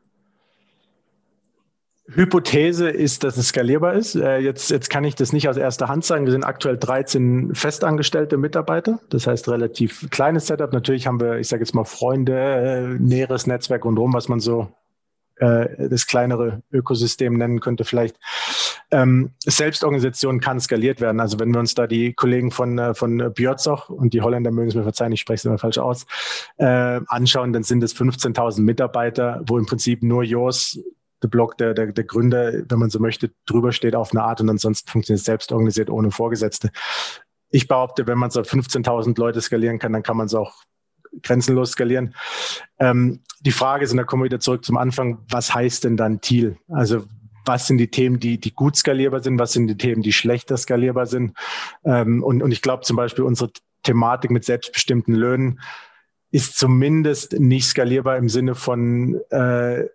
[2.14, 4.16] Hypothese ist, dass es skalierbar ist.
[4.16, 6.26] Äh, jetzt, jetzt kann ich das nicht aus erster Hand sagen.
[6.26, 9.00] Wir sind aktuell 13 festangestellte Mitarbeiter.
[9.10, 10.74] Das heißt relativ kleines Setup.
[10.74, 14.42] Natürlich haben wir, ich sage jetzt mal Freunde, äh, näheres Netzwerk und rum, was man
[14.42, 14.68] so
[15.42, 18.16] äh, das kleinere Ökosystem nennen könnte vielleicht.
[18.92, 21.20] Ähm, Selbstorganisation kann skaliert werden.
[21.20, 24.70] Also wenn wir uns da die Kollegen von, äh, von Björzoch und die Holländer mögen
[24.70, 26.06] es mir verzeihen, ich spreche es immer falsch aus,
[26.58, 30.80] äh, anschauen, dann sind es 15.000 Mitarbeiter, wo im Prinzip nur Jos
[31.24, 34.42] der Blog der, der, der Gründer, wenn man so möchte, drüber steht auf eine Art
[34.42, 36.72] und ansonsten funktioniert es selbst organisiert ohne Vorgesetzte.
[37.50, 40.64] Ich behaupte, wenn man so 15.000 Leute skalieren kann, dann kann man es auch
[41.24, 42.16] grenzenlos skalieren.
[42.80, 45.98] Ähm, die Frage ist, und da kommen wir wieder zurück zum Anfang, was heißt denn
[45.98, 46.58] dann Thiel?
[46.70, 47.06] Also
[47.46, 50.58] was sind die Themen, die, die gut skalierbar sind, was sind die Themen, die schlechter
[50.58, 51.36] skalierbar sind.
[51.84, 53.52] Ähm, und, und ich glaube zum Beispiel unsere
[53.84, 55.60] Thematik mit selbstbestimmten Löhnen
[56.32, 59.86] ist zumindest nicht skalierbar im Sinne von äh,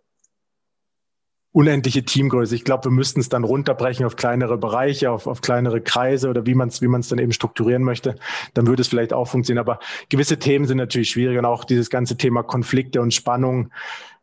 [1.56, 2.54] unendliche Teamgröße.
[2.54, 6.44] Ich glaube, wir müssten es dann runterbrechen auf kleinere Bereiche, auf, auf kleinere Kreise oder
[6.44, 8.16] wie man es wie man es dann eben strukturieren möchte.
[8.52, 9.66] Dann würde es vielleicht auch funktionieren.
[9.66, 9.78] Aber
[10.10, 13.70] gewisse Themen sind natürlich schwierig und auch dieses ganze Thema Konflikte und Spannung.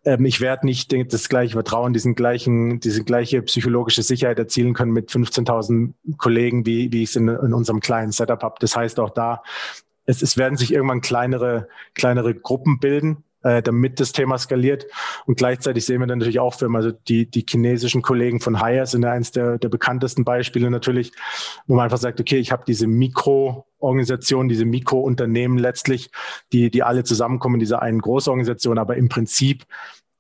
[0.06, 4.92] Ähm, ich werde nicht das gleiche Vertrauen, diesen gleichen, diese gleiche psychologische Sicherheit erzielen können
[4.92, 8.58] mit 15.000 Kollegen, wie, wie ich es in, in unserem kleinen Setup habe.
[8.60, 9.42] Das heißt auch da,
[10.06, 14.86] es, es werden sich irgendwann kleinere, kleinere Gruppen bilden äh, damit das Thema skaliert.
[15.26, 18.88] Und gleichzeitig sehen wir dann natürlich auch Firmen, also die, die chinesischen Kollegen von Hire
[18.88, 21.12] sind ja eines der, der bekanntesten Beispiele natürlich,
[21.68, 26.10] wo man einfach sagt, okay, ich habe diese Mikroorganisation, diese Mikrounternehmen letztlich,
[26.52, 29.66] die, die alle zusammenkommen in dieser einen Großorganisation, aber im Prinzip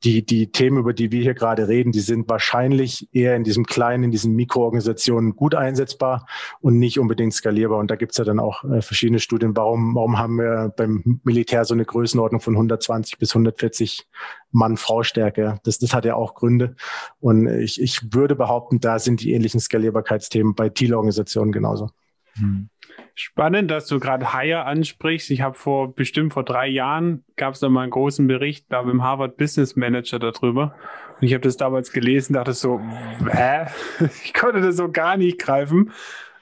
[0.03, 3.65] die, die Themen, über die wir hier gerade reden, die sind wahrscheinlich eher in diesem
[3.65, 6.27] kleinen, in diesen Mikroorganisationen gut einsetzbar
[6.59, 7.79] und nicht unbedingt skalierbar.
[7.79, 9.55] Und da gibt's ja dann auch äh, verschiedene Studien.
[9.55, 14.05] Warum, warum haben wir beim Militär so eine Größenordnung von 120 bis 140
[14.51, 15.59] Mann-Frau-Stärke?
[15.63, 16.75] Das, das hat ja auch Gründe.
[17.21, 21.89] Und ich, ich würde behaupten, da sind die ähnlichen Skalierbarkeitsthemen bei Thiel-Organisationen genauso.
[22.33, 22.69] Hm.
[23.15, 25.29] Spannend, dass du gerade Hire ansprichst.
[25.29, 28.81] Ich habe vor bestimmt vor drei Jahren gab es da mal einen großen Bericht da
[28.81, 30.75] beim Harvard Business Manager darüber.
[31.19, 32.79] Und ich habe das damals gelesen, dachte so,
[33.31, 33.67] hä?
[34.23, 35.91] Ich konnte das so gar nicht greifen.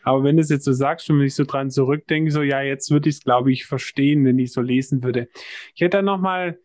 [0.03, 2.61] Aber wenn du es jetzt so sagst und wenn ich so dran zurückdenke, so ja,
[2.61, 5.27] jetzt würde ich es, glaube ich, verstehen, wenn ich so lesen würde.
[5.75, 6.57] Ich hätte dann nochmal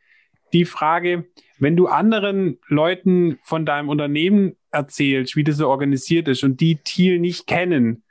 [0.52, 1.26] die Frage,
[1.58, 6.76] wenn du anderen Leuten von deinem Unternehmen erzählst, wie das so organisiert ist und die
[6.76, 8.04] Thiel nicht kennen,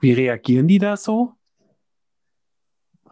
[0.00, 1.32] wie reagieren die da so?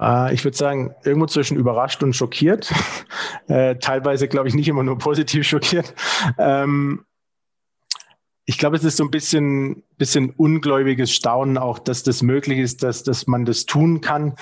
[0.00, 2.72] Äh, ich würde sagen, irgendwo zwischen überrascht und schockiert.
[3.48, 5.94] äh, teilweise, glaube ich, nicht immer nur positiv schockiert.
[6.38, 7.04] Ähm,
[8.44, 12.82] ich glaube, es ist so ein bisschen, bisschen ungläubiges Staunen auch, dass das möglich ist,
[12.82, 14.36] dass, dass man das tun kann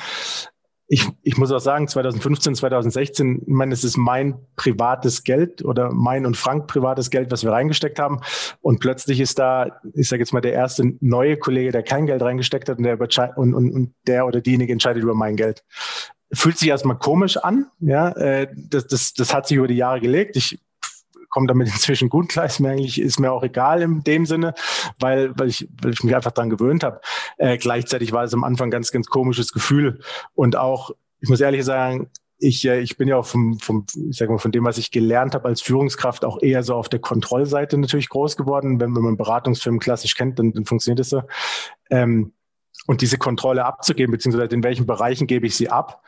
[0.87, 5.91] ich, ich muss auch sagen, 2015, 2016, ich meine, es ist mein privates Geld oder
[5.91, 8.21] mein und Frank privates Geld, was wir reingesteckt haben.
[8.61, 12.23] Und plötzlich ist da, ich sage jetzt mal, der erste neue Kollege, der kein Geld
[12.23, 12.99] reingesteckt hat und der,
[13.39, 15.65] und, und, und der oder diejenige entscheidet über mein Geld.
[16.33, 18.11] Fühlt sich erstmal komisch an, ja.
[18.11, 20.37] Äh, das, das, das hat sich über die Jahre gelegt.
[20.37, 20.59] Ich
[21.35, 24.55] komme damit inzwischen gut klar, ist mir eigentlich, ist mir auch egal in dem Sinne,
[24.99, 27.01] weil, weil ich, weil ich mich einfach dran gewöhnt habe.
[27.37, 30.01] Äh, gleichzeitig war es am Anfang ganz, ganz komisches Gefühl
[30.35, 34.17] und auch, ich muss ehrlich sagen, ich, äh, ich bin ja auch vom, vom, ich
[34.17, 37.01] sag mal, von dem, was ich gelernt habe als Führungskraft, auch eher so auf der
[37.01, 38.81] Kontrollseite natürlich groß geworden.
[38.81, 41.23] Wenn, wenn man Beratungsfirmen klassisch kennt, dann, dann funktioniert das so.
[41.91, 42.33] Ähm,
[42.87, 46.03] und diese Kontrolle abzugeben, beziehungsweise in welchen Bereichen gebe ich sie ab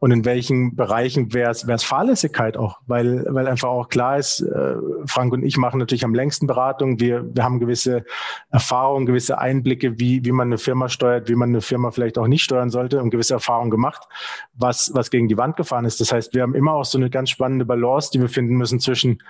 [0.00, 4.76] und in welchen Bereichen wäre es Fahrlässigkeit auch, weil, weil einfach auch klar ist, äh,
[5.06, 7.00] Frank und ich machen natürlich am längsten Beratung.
[7.00, 8.04] Wir, wir haben gewisse
[8.50, 12.28] Erfahrungen, gewisse Einblicke, wie, wie man eine Firma steuert, wie man eine Firma vielleicht auch
[12.28, 14.06] nicht steuern sollte und gewisse Erfahrungen gemacht,
[14.54, 16.00] was, was gegen die Wand gefahren ist.
[16.00, 18.78] Das heißt, wir haben immer auch so eine ganz spannende Balance, die wir finden müssen
[18.78, 19.20] zwischen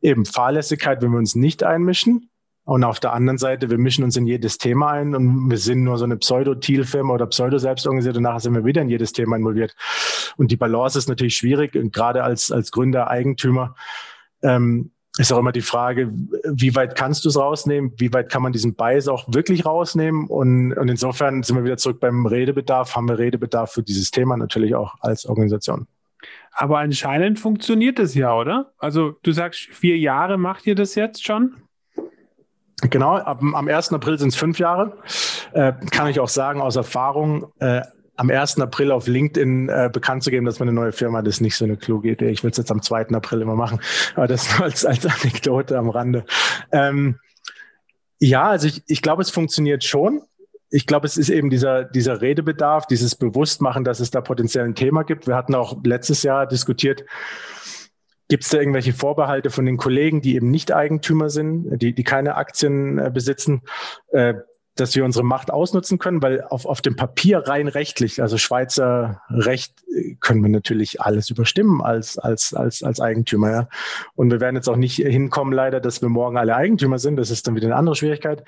[0.00, 2.28] eben Fahrlässigkeit, wenn wir uns nicht einmischen,
[2.68, 5.84] und auf der anderen Seite, wir mischen uns in jedes Thema ein und wir sind
[5.84, 9.74] nur so eine Pseudo-Thiel-Firma oder Pseudo-selbstorganisiert und nachher sind wir wieder in jedes Thema involviert.
[10.36, 13.74] Und die Balance ist natürlich schwierig und gerade als, als Gründer, Eigentümer,
[14.42, 17.94] ähm, ist auch immer die Frage, wie weit kannst du es rausnehmen?
[17.96, 20.26] Wie weit kann man diesen Bias auch wirklich rausnehmen?
[20.26, 24.36] Und, und insofern sind wir wieder zurück beim Redebedarf, haben wir Redebedarf für dieses Thema
[24.36, 25.86] natürlich auch als Organisation.
[26.52, 28.74] Aber anscheinend funktioniert es ja, oder?
[28.76, 31.54] Also du sagst, vier Jahre macht ihr das jetzt schon?
[32.82, 33.92] Genau, ab, am 1.
[33.92, 34.96] April sind es fünf Jahre.
[35.52, 37.82] Äh, kann ich auch sagen aus Erfahrung, äh,
[38.18, 38.60] am 1.
[38.60, 41.56] April auf LinkedIn äh, bekannt zu geben, dass man eine neue Firma, das ist nicht
[41.56, 42.30] so eine kluge Idee.
[42.30, 43.08] Ich will es jetzt am 2.
[43.10, 43.80] April immer machen,
[44.16, 46.24] aber das nur als, als Anekdote am Rande.
[46.72, 47.18] Ähm,
[48.18, 50.22] ja, also ich, ich glaube, es funktioniert schon.
[50.70, 54.74] Ich glaube, es ist eben dieser, dieser Redebedarf, dieses Bewusstmachen, dass es da potenziell ein
[54.74, 55.26] Thema gibt.
[55.26, 57.04] Wir hatten auch letztes Jahr diskutiert,
[58.28, 62.04] Gibt es da irgendwelche Vorbehalte von den Kollegen, die eben nicht Eigentümer sind, die, die
[62.04, 63.62] keine Aktien äh, besitzen,
[64.12, 64.34] äh,
[64.76, 66.22] dass wir unsere Macht ausnutzen können?
[66.22, 69.74] Weil auf, auf dem Papier rein rechtlich, also Schweizer Recht,
[70.20, 73.50] können wir natürlich alles überstimmen als, als, als, als Eigentümer.
[73.50, 73.68] Ja?
[74.14, 77.16] Und wir werden jetzt auch nicht hinkommen, leider, dass wir morgen alle Eigentümer sind.
[77.16, 78.44] Das ist dann wieder eine andere Schwierigkeit.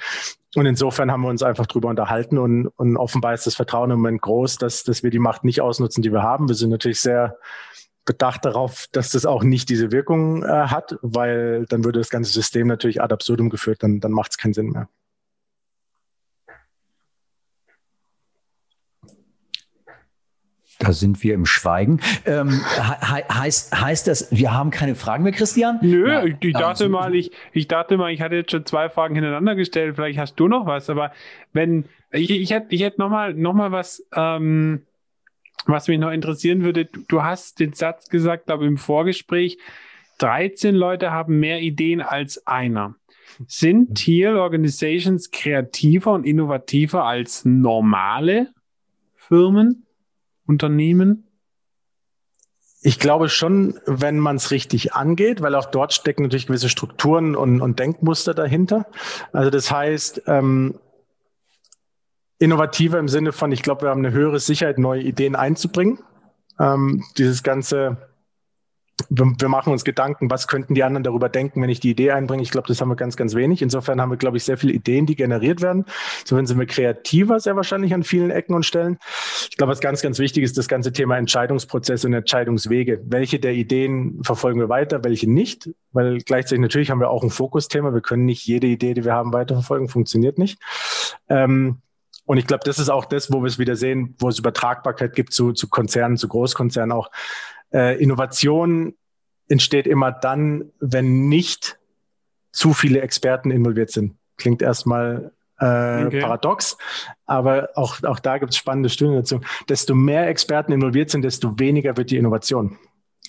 [0.57, 3.99] Und insofern haben wir uns einfach drüber unterhalten und, und offenbar ist das Vertrauen im
[3.99, 6.49] Moment groß, dass, dass wir die Macht nicht ausnutzen, die wir haben.
[6.49, 7.39] Wir sind natürlich sehr
[8.05, 12.33] bedacht darauf, dass das auch nicht diese Wirkung äh, hat, weil dann würde das ganze
[12.33, 14.89] System natürlich ad absurdum geführt, dann, dann macht es keinen Sinn mehr.
[20.81, 22.01] Da sind wir im Schweigen.
[22.25, 25.79] Ähm, he heißt, heißt das, wir haben keine Fragen mehr, Christian?
[25.83, 29.15] Nö, ja, ich, dachte mal, ich, ich dachte mal, ich hatte jetzt schon zwei Fragen
[29.15, 29.97] hintereinander gestellt.
[29.97, 31.13] Vielleicht hast du noch was, aber
[31.53, 34.87] wenn, ich, ich hätte, ich hätte noch mal, noch mal was, ähm,
[35.67, 39.59] was mich noch interessieren würde, du hast den Satz gesagt, glaube im Vorgespräch,
[40.19, 42.95] 13 Leute haben mehr Ideen als einer.
[43.47, 48.49] Sind Teal Organizations kreativer und innovativer als normale
[49.15, 49.87] Firmen,
[50.47, 51.27] Unternehmen?
[52.83, 57.37] Ich glaube schon, wenn man es richtig angeht, weil auch dort stecken natürlich gewisse Strukturen
[57.37, 58.87] und, und Denkmuster dahinter.
[59.33, 60.79] Also das heißt, ähm,
[62.41, 66.01] innovativer im Sinne von, ich glaube, wir haben eine höhere Sicherheit, neue Ideen einzubringen.
[66.59, 67.99] Ähm, dieses ganze,
[69.11, 72.13] wir, wir, machen uns Gedanken, was könnten die anderen darüber denken, wenn ich die Idee
[72.13, 72.43] einbringe.
[72.43, 73.61] Ich glaube, das haben wir ganz, ganz wenig.
[73.61, 75.85] Insofern haben wir, glaube ich, sehr viele Ideen, die generiert werden.
[76.21, 78.99] Insofern sind wir kreativer sehr wahrscheinlich an vielen Ecken und Stellen.
[79.51, 83.03] Ich glaube, was ganz, ganz wichtig ist, das ganze Thema Entscheidungsprozesse und Entscheidungswege.
[83.05, 85.69] Welche der Ideen verfolgen wir weiter, welche nicht?
[85.93, 87.93] Weil gleichzeitig natürlich haben wir auch ein Fokusthema.
[87.93, 89.89] Wir können nicht jede Idee, die wir haben, weiterverfolgen.
[89.89, 90.59] Funktioniert nicht.
[91.29, 91.83] Ähm,
[92.31, 95.17] und ich glaube, das ist auch das, wo wir es wieder sehen, wo es Übertragbarkeit
[95.17, 97.11] gibt zu, zu Konzernen, zu Großkonzernen auch.
[97.75, 98.95] Äh, Innovation
[99.49, 101.81] entsteht immer dann, wenn nicht
[102.53, 104.17] zu viele Experten involviert sind.
[104.37, 106.21] Klingt erstmal äh, okay.
[106.21, 106.79] paradox,
[107.27, 109.41] aber auch, auch da gibt es spannende Studien dazu.
[109.69, 112.79] Desto mehr Experten involviert sind, desto weniger wird die Innovation.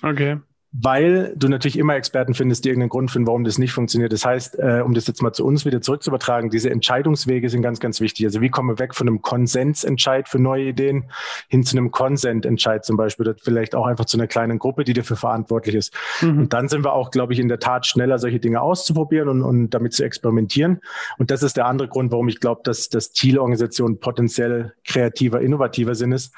[0.03, 0.37] Okay
[0.73, 4.13] weil du natürlich immer Experten findest, die irgendeinen Grund finden, warum das nicht funktioniert.
[4.13, 7.81] Das heißt, äh, um das jetzt mal zu uns wieder zurückzuübertragen, diese Entscheidungswege sind ganz,
[7.81, 8.25] ganz wichtig.
[8.25, 11.11] Also wie kommen wir weg von einem Konsensentscheid für neue Ideen
[11.49, 14.93] hin zu einem Konsententscheid zum Beispiel, oder vielleicht auch einfach zu einer kleinen Gruppe, die
[14.93, 15.93] dafür verantwortlich ist.
[16.21, 16.39] Mhm.
[16.39, 19.41] Und dann sind wir auch, glaube ich, in der Tat schneller, solche Dinge auszuprobieren und,
[19.41, 20.79] und damit zu experimentieren.
[21.17, 25.95] Und das ist der andere Grund, warum ich glaube, dass, dass Zielorganisationen potenziell kreativer, innovativer
[25.95, 26.33] sind, ist,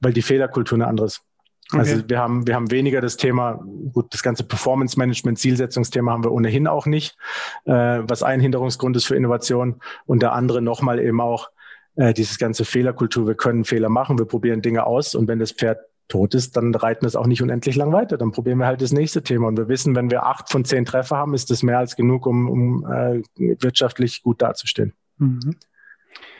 [0.00, 1.22] weil die Fehlerkultur eine andere ist.
[1.70, 1.92] Also okay.
[1.92, 6.24] Also wir haben, wir haben weniger das Thema, gut, das ganze Performance Management, Zielsetzungsthema haben
[6.24, 7.16] wir ohnehin auch nicht,
[7.64, 9.80] äh, was ein Hinderungsgrund ist für Innovation.
[10.06, 11.48] Und der andere nochmal eben auch
[11.96, 13.26] äh, dieses ganze Fehlerkultur.
[13.26, 16.74] Wir können Fehler machen, wir probieren Dinge aus und wenn das Pferd tot ist, dann
[16.74, 18.18] reiten wir es auch nicht unendlich lang weiter.
[18.18, 19.48] Dann probieren wir halt das nächste Thema.
[19.48, 22.26] Und wir wissen, wenn wir acht von zehn Treffer haben, ist das mehr als genug,
[22.26, 24.92] um, um äh, wirtschaftlich gut dazustehen.
[25.18, 25.56] Mhm.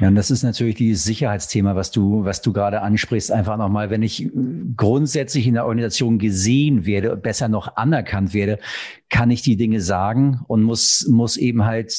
[0.01, 3.31] Ja, und das ist natürlich dieses Sicherheitsthema, was du, was du gerade ansprichst.
[3.31, 4.29] Einfach nochmal, wenn ich
[4.77, 8.59] grundsätzlich in der Organisation gesehen werde, besser noch anerkannt werde,
[9.09, 11.95] kann ich die Dinge sagen und muss, muss eben halt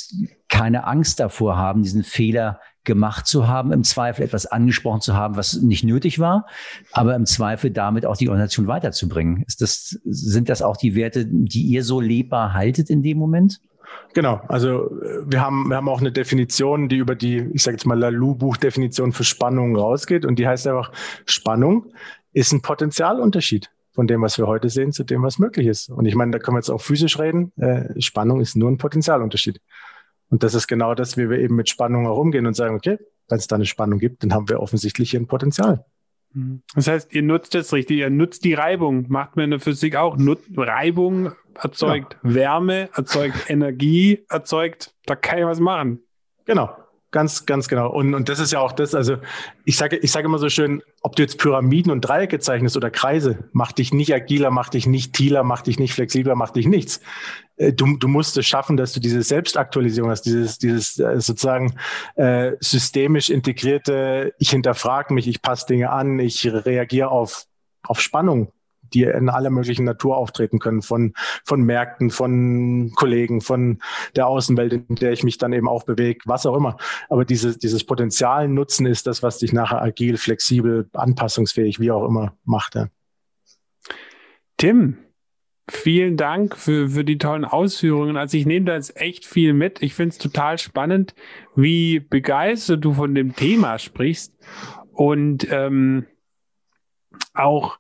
[0.50, 5.38] keine Angst davor haben, diesen Fehler gemacht zu haben, im Zweifel etwas angesprochen zu haben,
[5.38, 6.46] was nicht nötig war,
[6.92, 9.44] aber im Zweifel damit auch die Organisation weiterzubringen.
[9.48, 13.60] Ist das, sind das auch die Werte, die ihr so lebbar haltet in dem Moment?
[14.14, 14.90] Genau, also
[15.26, 19.12] wir haben, wir haben auch eine Definition, die über die, ich sage jetzt mal, Lalu-Buchdefinition
[19.12, 20.92] für Spannung rausgeht und die heißt einfach,
[21.26, 21.92] Spannung
[22.32, 25.90] ist ein Potenzialunterschied von dem, was wir heute sehen, zu dem, was möglich ist.
[25.90, 27.54] Und ich meine, da können wir jetzt auch physisch reden.
[27.58, 29.62] Äh, Spannung ist nur ein Potenzialunterschied.
[30.30, 32.98] Und das ist genau das, wie wir eben mit Spannung herumgehen und sagen, okay,
[33.30, 35.86] wenn es da eine Spannung gibt, dann haben wir offensichtlich hier ein Potenzial.
[36.36, 36.62] Mhm.
[36.76, 39.96] Das heißt, ihr nutzt das richtig, ihr nutzt die Reibung, macht man in der Physik
[39.96, 40.18] auch.
[40.18, 42.36] Nut Reibung erzeugt ja.
[42.36, 46.00] Wärme, erzeugt Energie, erzeugt, da kann ich was machen.
[46.46, 46.76] Genau.
[47.12, 47.90] Ganz, ganz genau.
[47.90, 49.16] Und, und das ist ja auch das, also
[49.64, 52.92] ich sage, ich sage immer so schön, ob du jetzt Pyramiden und Dreiecke zeichnest oder
[52.92, 56.68] Kreise, macht dich nicht agiler, macht dich nicht tieler, macht dich nicht flexibler, macht dich
[56.68, 57.00] nichts.
[57.58, 61.76] Äh, du, du musst es schaffen, dass du diese Selbstaktualisierung hast, dieses, dieses äh, sozusagen
[62.16, 67.46] äh, systemisch integrierte, ich hinterfrage mich, ich passe Dinge an, ich reagiere auf,
[67.84, 68.52] auf Spannung
[68.94, 73.80] die in aller möglichen Natur auftreten können, von, von Märkten, von Kollegen, von
[74.16, 76.78] der Außenwelt, in der ich mich dann eben auch bewege, was auch immer.
[77.10, 82.08] Aber diese, dieses Potenzial nutzen ist das, was dich nachher agil, flexibel, anpassungsfähig, wie auch
[82.08, 82.76] immer macht.
[82.76, 82.88] Ja.
[84.58, 84.98] Tim,
[85.68, 88.18] vielen Dank für, für die tollen Ausführungen.
[88.18, 89.82] Also ich nehme da jetzt echt viel mit.
[89.82, 91.16] Ich finde es total spannend,
[91.56, 94.34] wie begeistert du von dem Thema sprichst
[94.94, 96.06] und ähm,
[97.34, 97.80] auch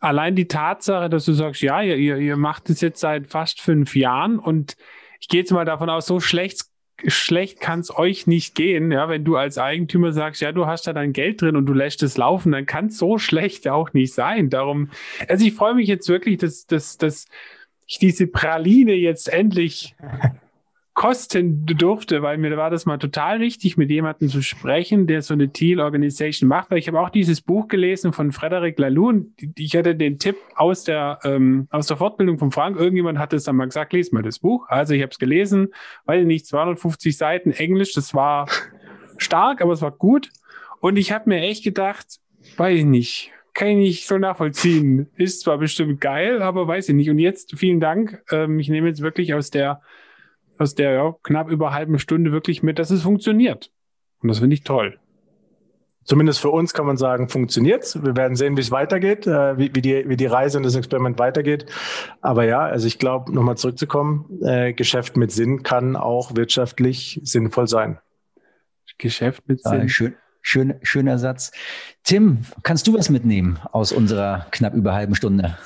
[0.00, 3.94] allein die Tatsache, dass du sagst, ja, ihr, ihr macht es jetzt seit fast fünf
[3.96, 4.76] Jahren und
[5.20, 6.62] ich gehe jetzt mal davon aus, so schlecht,
[7.06, 8.90] schlecht kann es euch nicht gehen.
[8.90, 11.72] Ja, wenn du als Eigentümer sagst, ja, du hast da dein Geld drin und du
[11.72, 14.50] lässt es laufen, dann kann es so schlecht auch nicht sein.
[14.50, 14.90] Darum,
[15.28, 17.26] also ich freue mich jetzt wirklich, dass, dass, dass
[17.86, 19.94] ich diese Praline jetzt endlich
[20.98, 25.32] kosten durfte, weil mir war das mal total wichtig, mit jemandem zu sprechen, der so
[25.32, 29.24] eine Teal Organization macht, weil ich habe auch dieses Buch gelesen von Frederic Laloux
[29.54, 33.44] ich hatte den Tipp aus der, ähm, aus der Fortbildung von Frank, irgendjemand hat es
[33.44, 34.66] dann mal gesagt, lese mal das Buch.
[34.68, 35.68] Also ich habe es gelesen,
[36.06, 38.48] weiß ich nicht, 250 Seiten Englisch, das war
[39.18, 40.30] stark, aber es war gut.
[40.80, 42.06] Und ich habe mir echt gedacht,
[42.56, 45.06] weiß ich nicht, kann ich nicht so nachvollziehen.
[45.16, 47.08] Ist zwar bestimmt geil, aber weiß ich nicht.
[47.08, 48.20] Und jetzt vielen Dank.
[48.32, 49.80] Ähm, ich nehme jetzt wirklich aus der
[50.58, 53.70] aus der ja, knapp über halben Stunde wirklich mit, dass es funktioniert.
[54.20, 54.98] Und das finde ich toll.
[56.04, 58.02] Zumindest für uns kann man sagen, funktioniert's.
[58.02, 60.74] Wir werden sehen, wie es weitergeht, äh, wie, wie, die, wie die Reise und das
[60.74, 61.66] Experiment weitergeht.
[62.22, 67.68] Aber ja, also ich glaube, nochmal zurückzukommen, äh, Geschäft mit Sinn kann auch wirtschaftlich sinnvoll
[67.68, 67.98] sein.
[68.96, 69.82] Geschäft mit Sinn.
[69.82, 71.52] Ja, schön, schön, schöner Satz.
[72.04, 75.58] Tim, kannst du was mitnehmen aus unserer knapp über halben Stunde?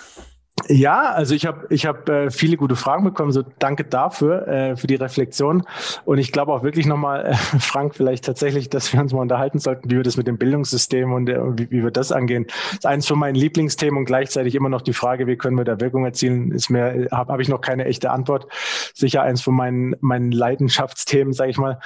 [0.69, 4.77] Ja, also ich habe ich hab, äh, viele gute Fragen bekommen, so danke dafür, äh,
[4.77, 5.65] für die Reflexion.
[6.05, 9.59] Und ich glaube auch wirklich nochmal, äh, Frank, vielleicht tatsächlich, dass wir uns mal unterhalten
[9.59, 12.47] sollten, wie wir das mit dem Bildungssystem und äh, wie, wie wir das angehen.
[12.47, 15.65] Das ist eins von meinen Lieblingsthemen und gleichzeitig immer noch die Frage, wie können wir
[15.65, 18.47] da Wirkung erzielen, ist mir, habe hab ich noch keine echte Antwort.
[18.95, 21.81] Sicher eins von meinen, meinen Leidenschaftsthemen, sage ich mal.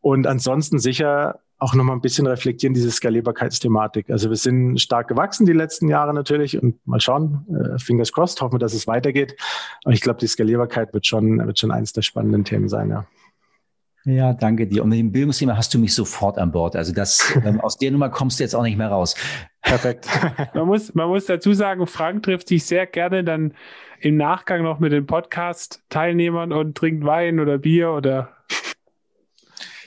[0.00, 4.10] Und ansonsten sicher auch nochmal ein bisschen reflektieren, diese Skalierbarkeitsthematik.
[4.10, 8.40] Also wir sind stark gewachsen die letzten Jahre natürlich und mal schauen, äh, fingers crossed,
[8.40, 9.36] hoffen wir, dass es weitergeht.
[9.84, 13.06] Aber ich glaube, die Skalierbarkeit wird schon, wird schon eins der spannenden Themen sein, ja.
[14.06, 14.82] Ja, danke dir.
[14.82, 16.76] Und mit dem Bildungsthema hast du mich sofort an Bord.
[16.76, 19.14] Also das, ähm, aus der Nummer kommst du jetzt auch nicht mehr raus.
[19.62, 20.06] Perfekt.
[20.54, 23.54] man, muss, man muss dazu sagen, Frank trifft sich sehr gerne dann
[24.00, 28.33] im Nachgang noch mit den Podcast-Teilnehmern und trinkt Wein oder Bier oder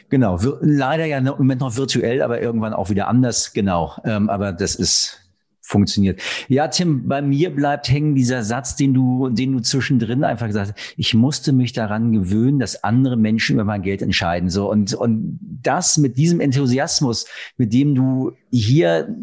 [0.09, 3.53] Genau, leider ja im Moment noch virtuell, aber irgendwann auch wieder anders.
[3.53, 5.27] Genau, ähm, aber das ist
[5.67, 6.21] funktioniert.
[6.47, 10.71] Ja, Tim, bei mir bleibt hängen dieser Satz, den du, den du zwischendrin einfach gesagt
[10.71, 10.93] hast.
[10.95, 14.49] Ich musste mich daran gewöhnen, dass andere Menschen über mein Geld entscheiden.
[14.49, 17.25] So und und das mit diesem Enthusiasmus,
[17.57, 19.13] mit dem du hier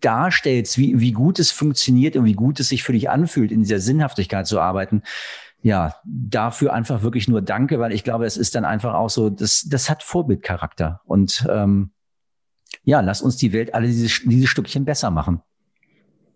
[0.00, 3.62] darstellst, wie, wie gut es funktioniert und wie gut es sich für dich anfühlt, in
[3.62, 5.02] dieser Sinnhaftigkeit zu arbeiten,
[5.62, 9.30] ja, dafür einfach wirklich nur Danke, weil ich glaube, es ist dann einfach auch so,
[9.30, 11.00] das, das hat Vorbildcharakter.
[11.04, 11.92] Und ähm,
[12.82, 15.40] ja, lass uns die Welt alle dieses, dieses Stückchen besser machen.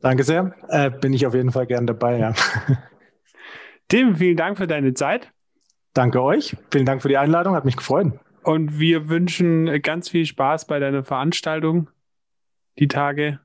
[0.01, 0.55] Danke sehr.
[0.69, 2.35] Äh, bin ich auf jeden Fall gern dabei, ja.
[3.89, 5.33] Tim, vielen Dank für deine Zeit.
[5.93, 6.57] Danke euch.
[6.71, 7.55] Vielen Dank für die Einladung.
[7.55, 8.13] Hat mich gefreut.
[8.43, 11.91] Und wir wünschen ganz viel Spaß bei deiner Veranstaltung.
[12.79, 13.41] Die Tage.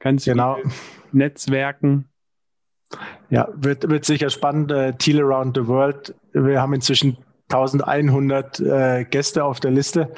[0.00, 0.56] Ganz genau.
[0.56, 0.72] viel
[1.12, 2.09] Netzwerken.
[3.28, 4.72] Ja, wird, wird sicher spannend.
[4.72, 6.14] Äh, Teal Around the World.
[6.32, 7.16] Wir haben inzwischen
[7.50, 10.12] 1100 äh, Gäste auf der Liste,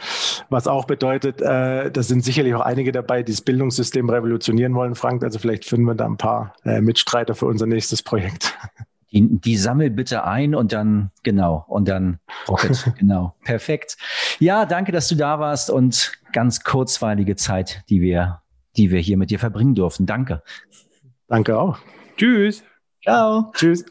[0.50, 4.94] was auch bedeutet, äh, da sind sicherlich auch einige dabei, die das Bildungssystem revolutionieren wollen,
[4.94, 5.24] Frank.
[5.24, 8.56] Also vielleicht finden wir da ein paar äh, Mitstreiter für unser nächstes Projekt.
[9.14, 12.18] Die, die sammel bitte ein und dann, genau, und dann
[12.48, 13.34] Rocket, genau.
[13.44, 13.98] Perfekt.
[14.38, 18.40] Ja, danke, dass du da warst und ganz kurzweilige Zeit, die wir,
[18.78, 20.06] die wir hier mit dir verbringen durften.
[20.06, 20.42] Danke.
[21.28, 21.78] Danke auch.
[22.16, 22.62] Tschüss.
[23.02, 23.50] Ciao.
[23.54, 23.84] Tschüss.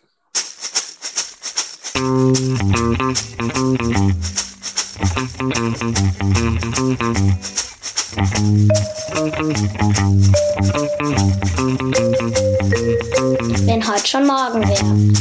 [13.66, 15.12] Wenn heute schon morgen wäre.